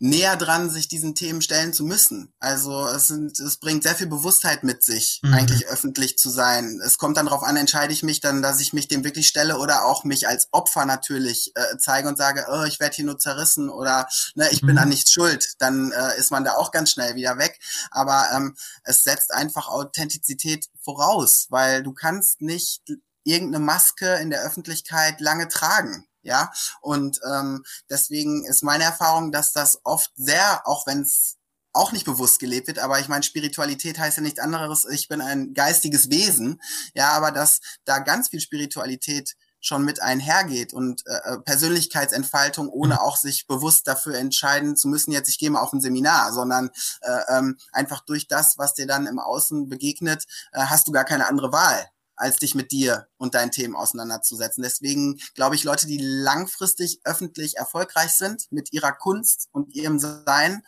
[0.00, 2.32] näher dran, sich diesen Themen stellen zu müssen.
[2.38, 5.34] Also es, sind, es bringt sehr viel Bewusstheit mit sich, mhm.
[5.34, 6.80] eigentlich öffentlich zu sein.
[6.84, 9.58] Es kommt dann darauf an, entscheide ich mich dann, dass ich mich dem wirklich stelle
[9.58, 13.18] oder auch mich als Opfer natürlich äh, zeige und sage, oh, ich werde hier nur
[13.18, 14.68] zerrissen oder ne, ich mhm.
[14.68, 15.54] bin an nichts schuld.
[15.58, 17.58] Dann äh, ist man da auch ganz schnell wieder weg.
[17.90, 22.82] Aber ähm, es setzt einfach Authentizität voraus, weil du kannst nicht
[23.24, 26.50] irgendeine Maske in der Öffentlichkeit lange tragen ja.
[26.80, 31.36] Und ähm, deswegen ist meine Erfahrung, dass das oft sehr, auch wenn es
[31.72, 35.20] auch nicht bewusst gelebt wird, aber ich meine, Spiritualität heißt ja nichts anderes, ich bin
[35.20, 36.60] ein geistiges Wesen,
[36.94, 42.94] ja, aber dass da ganz viel Spiritualität schon mit einhergeht und äh, äh Persönlichkeitsentfaltung, ohne
[42.94, 43.00] mhm.
[43.00, 46.70] auch sich bewusst dafür entscheiden zu müssen, jetzt ich gehe mal auf ein Seminar, sondern
[47.02, 51.04] äh, ähm, einfach durch das, was dir dann im Außen begegnet, äh, hast du gar
[51.04, 54.62] keine andere Wahl als dich mit dir und deinen Themen auseinanderzusetzen.
[54.62, 60.62] Deswegen glaube ich, Leute, die langfristig öffentlich erfolgreich sind mit ihrer Kunst und ihrem Sein,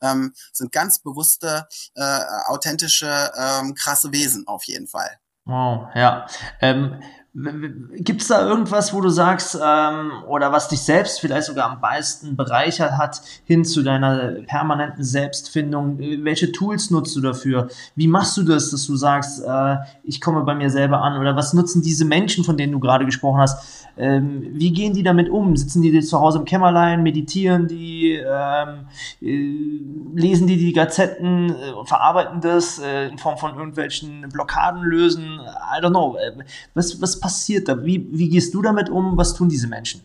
[0.00, 5.18] ähm, sind ganz bewusste, äh, authentische, ähm, krasse Wesen auf jeden Fall.
[5.44, 6.26] Wow, ja.
[6.60, 7.02] Ähm,
[7.36, 11.80] Gibt es da irgendwas, wo du sagst, ähm, oder was dich selbst vielleicht sogar am
[11.80, 15.98] meisten bereichert hat, hin zu deiner permanenten Selbstfindung?
[15.98, 17.66] Welche Tools nutzt du dafür?
[17.96, 21.18] Wie machst du das, dass du sagst, äh, ich komme bei mir selber an?
[21.18, 23.88] Oder was nutzen diese Menschen, von denen du gerade gesprochen hast?
[23.96, 25.56] Ähm, wie gehen die damit um?
[25.56, 28.86] Sitzen die zu Hause im Kämmerlein, meditieren die, ähm,
[29.20, 35.40] äh, lesen die die Gazetten, äh, verarbeiten das äh, in Form von irgendwelchen Blockaden lösen?
[35.40, 36.16] I don't know.
[36.16, 36.44] Äh,
[36.74, 37.82] was, was passiert da?
[37.82, 39.16] Wie, wie gehst du damit um?
[39.16, 40.04] Was tun diese Menschen?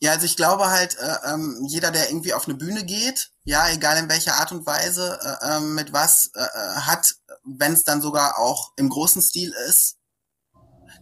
[0.00, 3.68] Ja, also ich glaube halt, äh, ähm, jeder, der irgendwie auf eine Bühne geht, ja,
[3.68, 7.82] egal in welcher Art und Weise, äh, ähm, mit was, äh, äh hat, wenn es
[7.82, 9.96] dann sogar auch im großen Stil ist,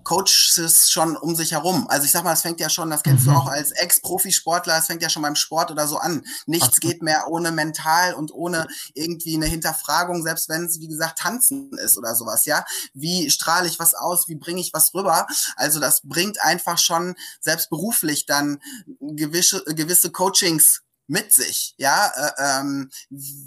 [0.09, 1.87] Coaches schon um sich herum.
[1.91, 3.33] Also ich sag mal, es fängt ja schon, das kennst mhm.
[3.33, 6.25] du auch als Ex-Profisportler, es fängt ja schon beim Sport oder so an.
[6.47, 6.81] Nichts Ach.
[6.81, 11.71] geht mehr ohne mental und ohne irgendwie eine Hinterfragung, selbst wenn es, wie gesagt, tanzen
[11.73, 12.65] ist oder sowas, ja.
[12.95, 15.27] Wie strahle ich was aus, wie bringe ich was rüber?
[15.57, 18.63] Also das bringt einfach schon selbst beruflich dann
[19.01, 22.91] gewisse, gewisse Coachings mit sich, ja, äh, ähm,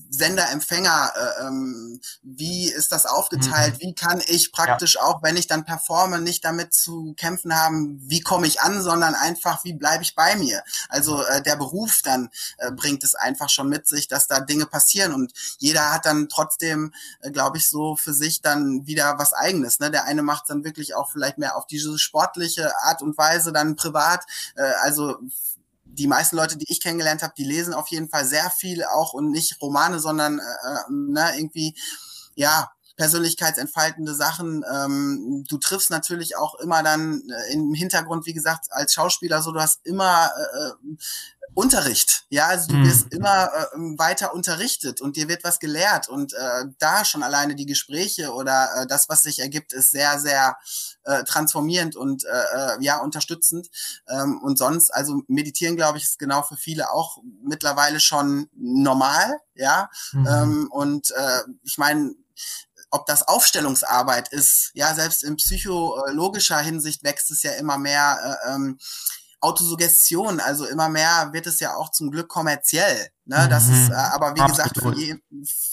[0.09, 3.79] Sender, Empfänger, äh, ähm, wie ist das aufgeteilt, mhm.
[3.81, 5.03] wie kann ich praktisch ja.
[5.03, 9.13] auch, wenn ich dann performe, nicht damit zu kämpfen haben, wie komme ich an, sondern
[9.13, 10.63] einfach, wie bleibe ich bei mir.
[10.89, 14.65] Also äh, der Beruf dann äh, bringt es einfach schon mit sich, dass da Dinge
[14.65, 19.33] passieren und jeder hat dann trotzdem, äh, glaube ich, so für sich dann wieder was
[19.33, 19.79] eigenes.
[19.79, 19.91] Ne?
[19.91, 23.75] Der eine macht dann wirklich auch vielleicht mehr auf diese sportliche Art und Weise dann
[23.75, 25.19] privat, äh, also
[25.93, 29.13] die meisten Leute, die ich kennengelernt habe, die lesen auf jeden Fall sehr viel auch
[29.13, 31.75] und nicht Romane, sondern äh, äh, ne, irgendwie,
[32.35, 32.71] ja,
[33.01, 34.63] persönlichkeitsentfaltende Sachen.
[34.71, 39.51] Ähm, du triffst natürlich auch immer dann äh, im Hintergrund, wie gesagt, als Schauspieler so,
[39.51, 40.95] du hast immer äh, äh
[41.53, 42.23] Unterricht.
[42.29, 43.17] Ja, also du wirst mhm.
[43.17, 47.65] immer äh, weiter unterrichtet und dir wird was gelehrt und äh, da schon alleine die
[47.65, 50.55] Gespräche oder äh, das, was sich ergibt, ist sehr, sehr
[51.03, 53.69] äh, transformierend und äh, äh, ja unterstützend.
[54.07, 59.37] Ähm, und sonst, also meditieren, glaube ich, ist genau für viele auch mittlerweile schon normal.
[59.53, 60.27] Ja, mhm.
[60.27, 62.15] ähm, und äh, ich meine,
[62.91, 68.39] ob das Aufstellungsarbeit ist, ja, selbst in psychologischer Hinsicht wächst es ja immer mehr.
[68.45, 68.77] Äh, ähm,
[69.41, 73.09] Autosuggestion, also immer mehr wird es ja auch zum Glück kommerziell.
[73.25, 73.47] Ne?
[73.49, 73.93] Das ist mhm.
[73.93, 74.73] äh, aber wie Absolut.
[74.73, 75.15] gesagt für, je,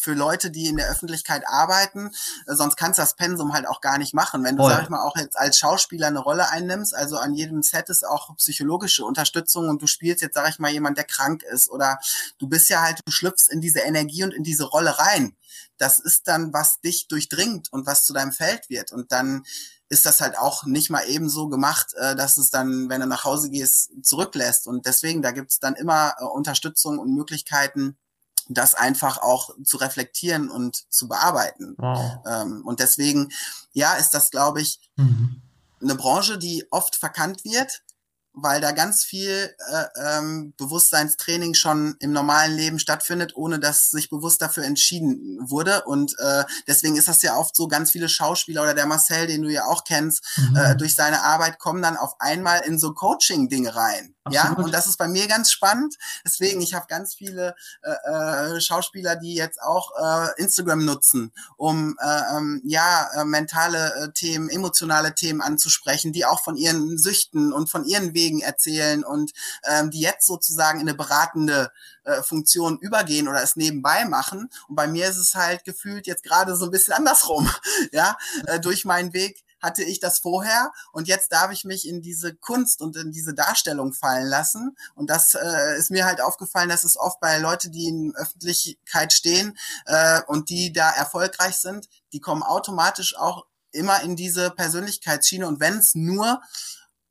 [0.01, 2.11] für Leute, die in der Öffentlichkeit arbeiten,
[2.47, 4.43] äh, sonst kannst du das Pensum halt auch gar nicht machen.
[4.43, 4.73] Wenn du, Voll.
[4.73, 8.07] sag ich mal, auch jetzt als Schauspieler eine Rolle einnimmst, also an jedem Set ist
[8.07, 11.99] auch psychologische Unterstützung und du spielst jetzt, sag ich mal, jemand, der krank ist oder
[12.39, 15.37] du bist ja halt, du schlüpfst in diese Energie und in diese Rolle rein.
[15.79, 18.93] Das ist dann, was dich durchdringt und was zu deinem Feld wird.
[18.93, 19.45] Und dann
[19.89, 23.07] ist das halt auch nicht mal eben so gemacht, äh, dass es dann, wenn du
[23.07, 24.67] nach Hause gehst, zurücklässt.
[24.67, 27.97] Und deswegen, da gibt es dann immer äh, Unterstützung und Möglichkeiten,
[28.49, 31.75] das einfach auch zu reflektieren und zu bearbeiten.
[31.79, 32.19] Wow.
[32.27, 33.31] Ähm, und deswegen,
[33.73, 35.43] ja, ist das, glaube ich, mhm.
[35.81, 37.83] eine Branche, die oft verkannt wird,
[38.43, 44.11] weil da ganz viel äh, ähm, Bewusstseinstraining schon im normalen Leben stattfindet, ohne dass sich
[44.11, 45.85] bewusst dafür entschieden wurde.
[45.85, 49.43] Und äh, deswegen ist das ja oft so, ganz viele Schauspieler oder der Marcel, den
[49.43, 50.57] du ja auch kennst, mhm.
[50.57, 54.15] äh, durch seine Arbeit kommen dann auf einmal in so Coaching-Dinge rein.
[54.29, 54.59] Absolut.
[54.59, 55.97] Ja, und das ist bei mir ganz spannend.
[56.25, 61.97] Deswegen, ich habe ganz viele äh, äh, Schauspieler, die jetzt auch äh, Instagram nutzen, um
[62.01, 67.53] äh, ähm, ja äh, mentale äh, Themen, emotionale Themen anzusprechen, die auch von ihren Süchten
[67.53, 69.33] und von ihren Wegen erzählen und
[69.65, 71.71] ähm, die jetzt sozusagen in eine beratende
[72.05, 74.51] äh, Funktion übergehen oder es nebenbei machen.
[74.69, 77.51] Und bei mir ist es halt gefühlt jetzt gerade so ein bisschen andersrum.
[77.93, 78.17] ja,
[78.47, 82.35] äh, durch meinen Weg hatte ich das vorher und jetzt darf ich mich in diese
[82.35, 84.77] Kunst und in diese Darstellung fallen lassen.
[84.95, 89.13] Und das äh, ist mir halt aufgefallen, dass es oft bei Leuten, die in Öffentlichkeit
[89.13, 95.47] stehen äh, und die da erfolgreich sind, die kommen automatisch auch immer in diese Persönlichkeitsschiene.
[95.47, 96.41] Und wenn es nur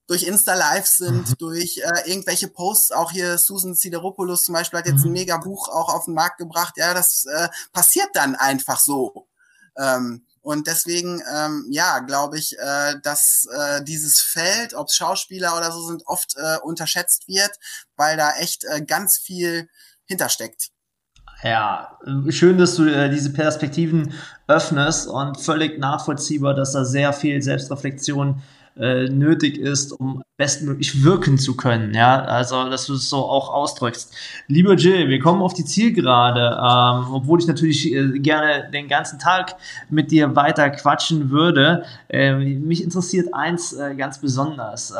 [0.07, 1.35] durch Insta-Lives sind, mhm.
[1.37, 5.09] durch äh, irgendwelche Posts, auch hier Susan Sideropoulos zum Beispiel hat jetzt mhm.
[5.09, 6.75] ein mega Buch auch auf den Markt gebracht.
[6.77, 9.27] Ja, das äh, passiert dann einfach so.
[9.77, 15.73] Ähm, und deswegen, ähm, ja, glaube ich, äh, dass äh, dieses Feld, ob Schauspieler oder
[15.73, 17.51] so sind, oft äh, unterschätzt wird,
[17.97, 19.67] weil da echt äh, ganz viel
[20.05, 20.69] hintersteckt.
[21.43, 24.13] Ja, schön, dass du äh, diese Perspektiven
[24.47, 28.41] öffnest und völlig nachvollziehbar, dass da sehr viel Selbstreflexion äh,
[28.79, 31.95] nötig ist, um bestmöglich wirken zu können.
[31.95, 34.13] Ja, also dass du es so auch ausdrückst.
[34.47, 39.17] Lieber Jill, wir kommen auf die Zielgerade, ähm, obwohl ich natürlich äh, gerne den ganzen
[39.17, 39.55] Tag
[39.89, 41.85] mit dir weiter quatschen würde.
[42.09, 44.91] Äh, mich interessiert eins äh, ganz besonders.
[44.91, 44.95] Äh,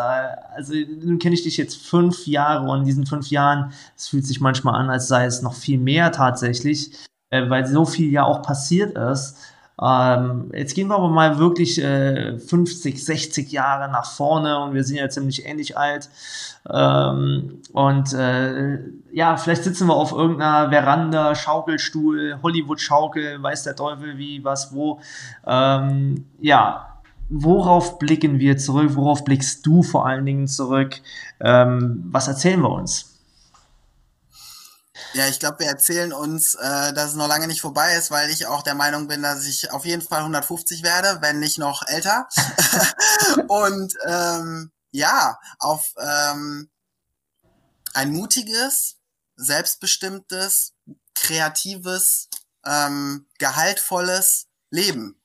[0.56, 4.26] also nun kenne ich dich jetzt fünf Jahre und in diesen fünf Jahren, es fühlt
[4.26, 6.94] sich manchmal an, als sei es noch viel mehr tatsächlich,
[7.30, 9.38] äh, weil so viel ja auch passiert ist.
[9.82, 14.84] Ähm, jetzt gehen wir aber mal wirklich äh, 50, 60 Jahre nach vorne und wir
[14.84, 16.10] sind ja ziemlich ähnlich alt.
[16.70, 18.80] Ähm, und äh,
[19.12, 25.00] ja, vielleicht sitzen wir auf irgendeiner Veranda, Schaukelstuhl, Hollywood-Schaukel, weiß der Teufel wie, was, wo.
[25.46, 27.00] Ähm, ja,
[27.30, 28.96] worauf blicken wir zurück?
[28.96, 31.02] Worauf blickst du vor allen Dingen zurück?
[31.40, 33.07] Ähm, was erzählen wir uns?
[35.18, 38.30] Ja, ich glaube, wir erzählen uns, äh, dass es noch lange nicht vorbei ist, weil
[38.30, 41.82] ich auch der Meinung bin, dass ich auf jeden Fall 150 werde, wenn nicht noch
[41.88, 42.30] älter.
[43.48, 46.70] und ähm, ja, auf ähm,
[47.96, 48.98] ein mutiges,
[49.38, 50.74] selbstbestimmtes,
[51.16, 52.30] kreatives,
[52.64, 55.20] ähm, gehaltvolles Leben.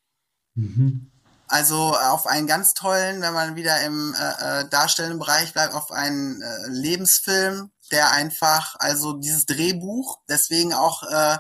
[0.55, 1.13] Mhm.
[1.49, 5.91] Also auf einen ganz tollen, wenn man wieder im äh, äh darstellenden Bereich bleibt, auf
[5.91, 11.39] einen äh, Lebensfilm, der einfach, also dieses Drehbuch, deswegen auch äh,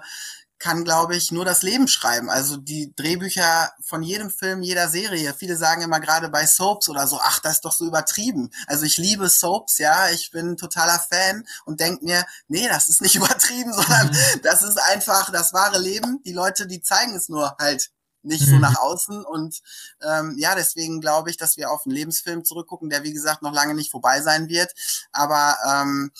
[0.62, 2.30] kann, glaube ich, nur das Leben schreiben.
[2.30, 5.34] Also die Drehbücher von jedem Film, jeder Serie.
[5.34, 8.50] Viele sagen immer gerade bei Soaps oder so, ach, das ist doch so übertrieben.
[8.68, 13.02] Also ich liebe Soaps, ja, ich bin totaler Fan und denk mir, nee, das ist
[13.02, 14.40] nicht übertrieben, sondern mhm.
[14.44, 16.22] das ist einfach das wahre Leben.
[16.24, 17.90] Die Leute, die zeigen es nur halt
[18.22, 18.60] nicht so mhm.
[18.60, 19.24] nach außen.
[19.24, 19.60] Und
[20.00, 23.52] ähm, ja, deswegen glaube ich, dass wir auf einen Lebensfilm zurückgucken, der wie gesagt noch
[23.52, 24.72] lange nicht vorbei sein wird.
[25.10, 26.12] Aber ähm,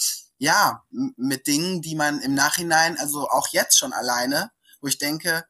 [0.42, 5.46] ja, mit Dingen, die man im Nachhinein, also auch jetzt schon alleine, wo ich denke,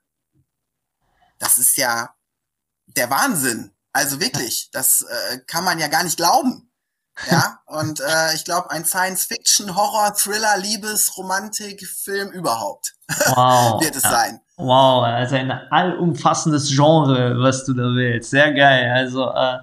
[1.39, 2.15] das ist ja
[2.89, 3.75] der Wahnsinn.
[3.95, 6.71] Also wirklich, das äh, kann man ja gar nicht glauben.
[7.31, 12.95] Ja, und äh, ich glaube, ein Science-Fiction, Horror, Thriller, Liebes, Romantik, Film überhaupt
[13.35, 13.81] wow.
[13.83, 14.11] wird es ja.
[14.11, 14.41] sein.
[14.63, 18.31] Wow, also ein allumfassendes Genre, was du da willst.
[18.31, 18.93] Sehr geil.
[18.95, 19.59] Also äh,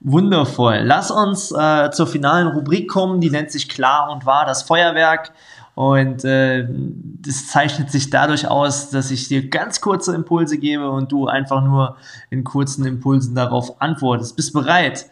[0.00, 0.80] wundervoll.
[0.82, 5.32] Lass uns äh, zur finalen Rubrik kommen, die nennt sich Klar und Wahr, das Feuerwerk.
[5.76, 11.12] Und äh, das zeichnet sich dadurch aus, dass ich dir ganz kurze Impulse gebe und
[11.12, 11.96] du einfach nur
[12.28, 14.34] in kurzen Impulsen darauf antwortest.
[14.34, 15.06] Bist bereit?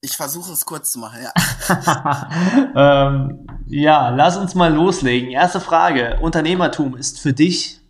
[0.00, 2.28] Ich versuche es kurz zu machen, ja.
[2.74, 5.30] ähm, ja, lass uns mal loslegen.
[5.30, 6.18] Erste Frage.
[6.20, 7.81] Unternehmertum ist für dich?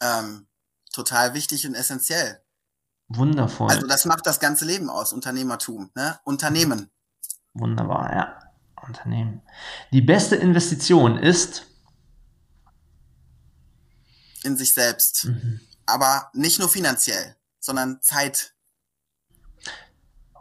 [0.00, 0.46] Ähm,
[0.92, 2.42] total wichtig und essentiell.
[3.08, 3.70] Wundervoll.
[3.70, 5.90] Also das macht das ganze Leben aus, Unternehmertum.
[5.94, 6.18] Ne?
[6.24, 6.90] Unternehmen.
[7.54, 8.38] Wunderbar, ja.
[8.86, 9.42] Unternehmen.
[9.92, 11.66] Die beste Investition ist
[14.44, 15.26] in sich selbst.
[15.26, 15.60] Mhm.
[15.86, 18.54] Aber nicht nur finanziell, sondern Zeit.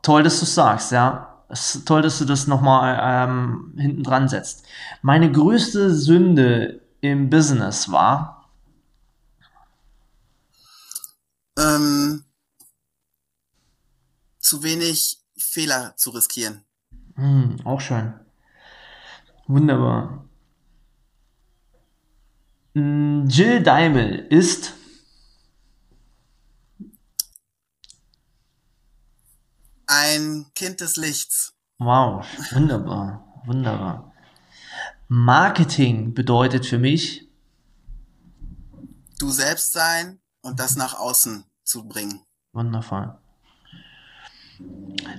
[0.02, 1.34] Toll, dass du sagst, ja.
[1.50, 4.66] Es ist toll, dass du das nochmal ähm, hinten dran setzt.
[5.02, 8.37] Meine größte Sünde im Business war?
[11.58, 12.24] Ähm,
[14.40, 16.64] zu wenig Fehler zu riskieren.
[17.16, 18.14] Hm, auch schön.
[19.48, 20.28] Wunderbar.
[22.76, 24.74] Hm, Jill Daimel ist
[29.88, 31.54] ein Kind des Lichts.
[31.80, 34.14] Wow, wunderbar, wunderbar.
[35.08, 37.28] Marketing bedeutet für mich
[39.20, 42.22] du selbst sein und das nach außen zu bringen.
[42.54, 43.18] Wundervoll.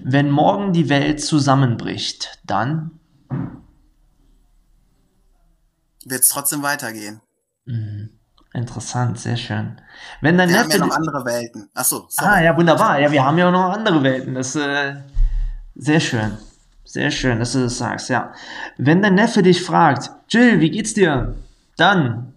[0.02, 2.98] Wenn morgen die Welt zusammenbricht, dann
[6.04, 7.20] wird es trotzdem weitergehen.
[7.66, 8.10] Mhm.
[8.54, 9.80] Interessant, sehr schön.
[10.22, 11.68] Wenn dein wir Neffe, haben ja noch andere Welten.
[11.74, 12.30] Achso, sorry.
[12.30, 12.98] Ah, ja, wunderbar.
[12.98, 14.34] Ja, wir haben ja noch andere Welten.
[14.34, 14.96] Das äh,
[15.74, 16.38] sehr schön.
[16.84, 18.32] Sehr schön, dass du das sagst, ja.
[18.78, 21.36] Wenn dein Neffe dich fragt, Jill, wie geht's dir?
[21.76, 22.32] Dann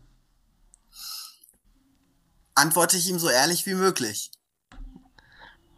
[2.62, 4.32] antworte ich ihm so ehrlich wie möglich.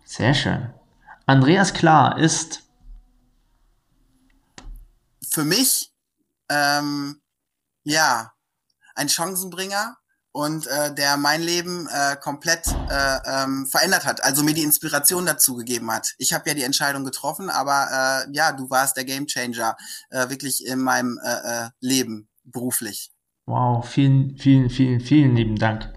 [0.05, 0.73] Sehr schön.
[1.25, 2.63] Andreas Klar ist
[5.27, 5.91] für mich
[6.49, 7.21] ähm,
[7.83, 8.33] ja
[8.95, 9.97] ein Chancenbringer
[10.33, 15.25] und äh, der mein Leben äh, komplett äh, ähm, verändert hat, also mir die Inspiration
[15.25, 16.13] dazu gegeben hat.
[16.17, 19.77] Ich habe ja die Entscheidung getroffen, aber äh, ja, du warst der Gamechanger
[20.09, 23.11] äh, wirklich in meinem äh, äh, Leben beruflich.
[23.45, 25.91] Wow, vielen, vielen, vielen, vielen lieben Dank.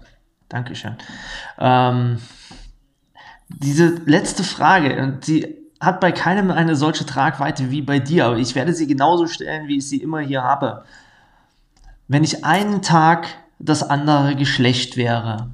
[0.49, 0.97] Dankeschön.
[1.59, 2.19] Ähm,
[3.49, 8.55] diese letzte Frage, die hat bei keinem eine solche Tragweite wie bei dir, aber ich
[8.55, 10.85] werde sie genauso stellen, wie ich sie immer hier habe.
[12.07, 13.27] Wenn ich einen Tag
[13.59, 15.49] das andere Geschlecht wäre,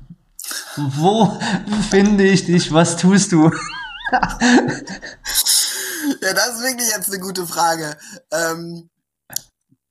[0.75, 1.39] wo
[1.89, 2.71] finde ich dich?
[2.71, 3.51] Was tust du?
[4.11, 4.19] ja,
[6.33, 7.97] das ist wirklich jetzt eine gute Frage.
[8.31, 8.89] Ähm,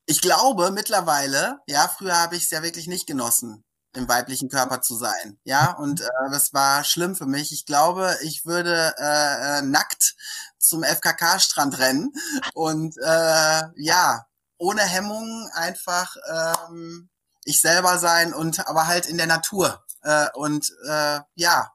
[0.07, 3.63] ich glaube mittlerweile, ja, früher habe ich es ja wirklich nicht genossen
[3.95, 5.39] im weiblichen Körper zu sein.
[5.45, 7.53] Ja, und äh, das war schlimm für mich.
[7.53, 10.15] Ich glaube, ich würde äh, äh nackt
[10.59, 12.13] zum FKK-Strand rennen
[12.55, 14.27] und äh, ja,
[14.59, 17.11] ohne Hemmungen einfach ähm,
[17.45, 21.73] ich selber sein und aber halt in der Natur äh, und äh, ja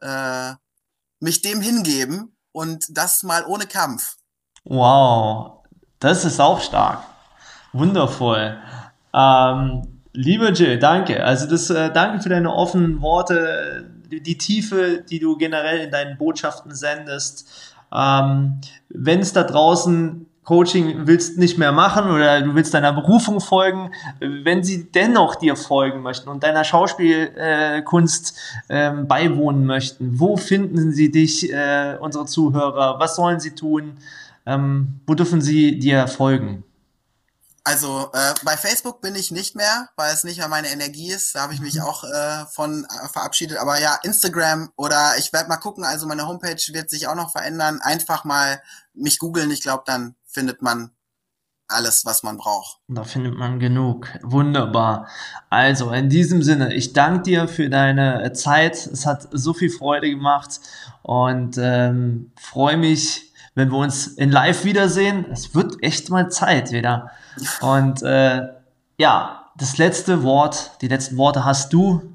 [0.00, 0.54] äh,
[1.20, 4.16] mich dem hingeben und das mal ohne Kampf.
[4.64, 5.64] Wow,
[6.00, 7.04] das ist auch stark,
[7.72, 8.60] wundervoll.
[9.14, 11.24] Ähm, Liebe Jill, danke.
[11.24, 15.90] Also das, äh, danke für deine offenen Worte, die, die, Tiefe, die du generell in
[15.90, 17.48] deinen Botschaften sendest.
[17.94, 18.60] Ähm,
[18.90, 23.92] Wenn es da draußen Coaching willst nicht mehr machen oder du willst deiner Berufung folgen,
[24.18, 28.36] wenn sie dennoch dir folgen möchten und deiner Schauspielkunst
[28.68, 32.98] äh, ähm, beiwohnen möchten, wo finden sie dich, äh, unsere Zuhörer?
[32.98, 33.98] Was sollen sie tun?
[34.44, 36.64] Ähm, wo dürfen sie dir folgen?
[37.64, 41.34] Also äh, bei Facebook bin ich nicht mehr, weil es nicht mehr meine Energie ist.
[41.34, 41.82] Da habe ich mich mhm.
[41.82, 43.58] auch äh, von äh, verabschiedet.
[43.58, 45.84] Aber ja, Instagram oder ich werde mal gucken.
[45.84, 47.80] Also meine Homepage wird sich auch noch verändern.
[47.80, 48.60] Einfach mal
[48.94, 49.50] mich googeln.
[49.52, 50.90] Ich glaube, dann findet man
[51.68, 52.80] alles, was man braucht.
[52.88, 54.08] Da findet man genug.
[54.22, 55.08] Wunderbar.
[55.48, 58.86] Also in diesem Sinne, ich danke dir für deine Zeit.
[58.86, 60.60] Es hat so viel Freude gemacht
[61.02, 65.26] und ähm, freue mich wenn wir uns in Live wiedersehen.
[65.30, 67.10] Es wird echt mal Zeit wieder.
[67.60, 68.48] Und äh,
[68.98, 72.14] ja, das letzte Wort, die letzten Worte hast du.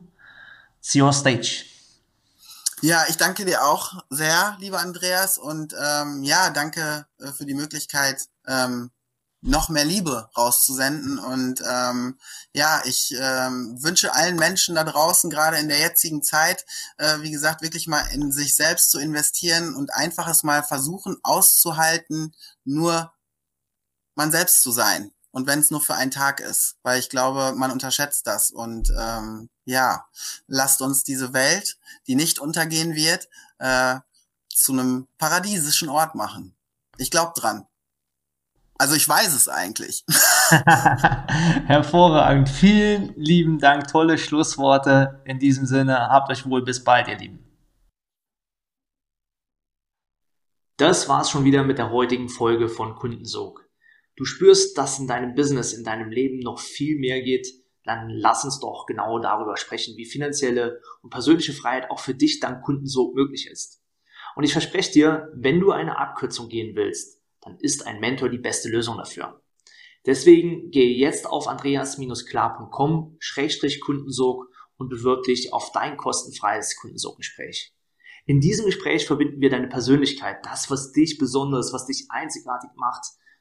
[0.80, 1.66] It's your stage.
[2.82, 5.38] Ja, ich danke dir auch sehr, lieber Andreas.
[5.38, 8.92] Und ähm, ja, danke äh, für die Möglichkeit, ähm,
[9.42, 11.20] noch mehr Liebe rauszusenden.
[11.20, 12.18] Und ähm,
[12.54, 16.66] ja, ich ähm, wünsche allen Menschen da draußen, gerade in der jetzigen Zeit,
[16.98, 21.18] äh, wie gesagt, wirklich mal in sich selbst zu investieren und einfach es mal versuchen
[21.24, 23.12] auszuhalten, nur
[24.18, 25.12] man selbst zu sein.
[25.32, 28.52] Und wenn es nur für einen Tag ist, weil ich glaube, man unterschätzt das.
[28.52, 30.06] Und ähm, ja,
[30.48, 33.98] lasst uns diese Welt, die nicht untergehen wird, äh,
[34.50, 36.56] zu einem paradiesischen Ort machen.
[36.98, 37.68] Ich glaube dran.
[38.80, 40.04] Also ich weiß es eigentlich.
[40.50, 42.50] Hervorragend.
[42.50, 43.88] Vielen lieben Dank.
[43.88, 45.22] Tolle Schlussworte.
[45.26, 46.64] In diesem Sinne, habt euch wohl.
[46.64, 47.44] Bis bald, ihr Lieben.
[50.78, 53.67] Das war's schon wieder mit der heutigen Folge von Kundensog.
[54.18, 57.48] Du spürst, dass in deinem Business, in deinem Leben noch viel mehr geht,
[57.84, 62.42] dann lass uns doch genau darüber sprechen, wie finanzielle und persönliche Freiheit auch für dich
[62.42, 63.82] dank Kundensog möglich ist.
[64.36, 68.40] Und ich verspreche dir, wenn du eine Abkürzung gehen willst, dann ist ein Mentor die
[68.40, 69.42] beste Lösung dafür.
[70.06, 74.48] Deswegen gehe jetzt auf andreas-klar.com-kundensog
[74.78, 77.74] und bewirb dich auf dein kostenfreies Kundensoggespräch.
[78.26, 83.06] In diesem Gespräch verbinden wir deine Persönlichkeit, das, was dich besonders, was dich einzigartig macht,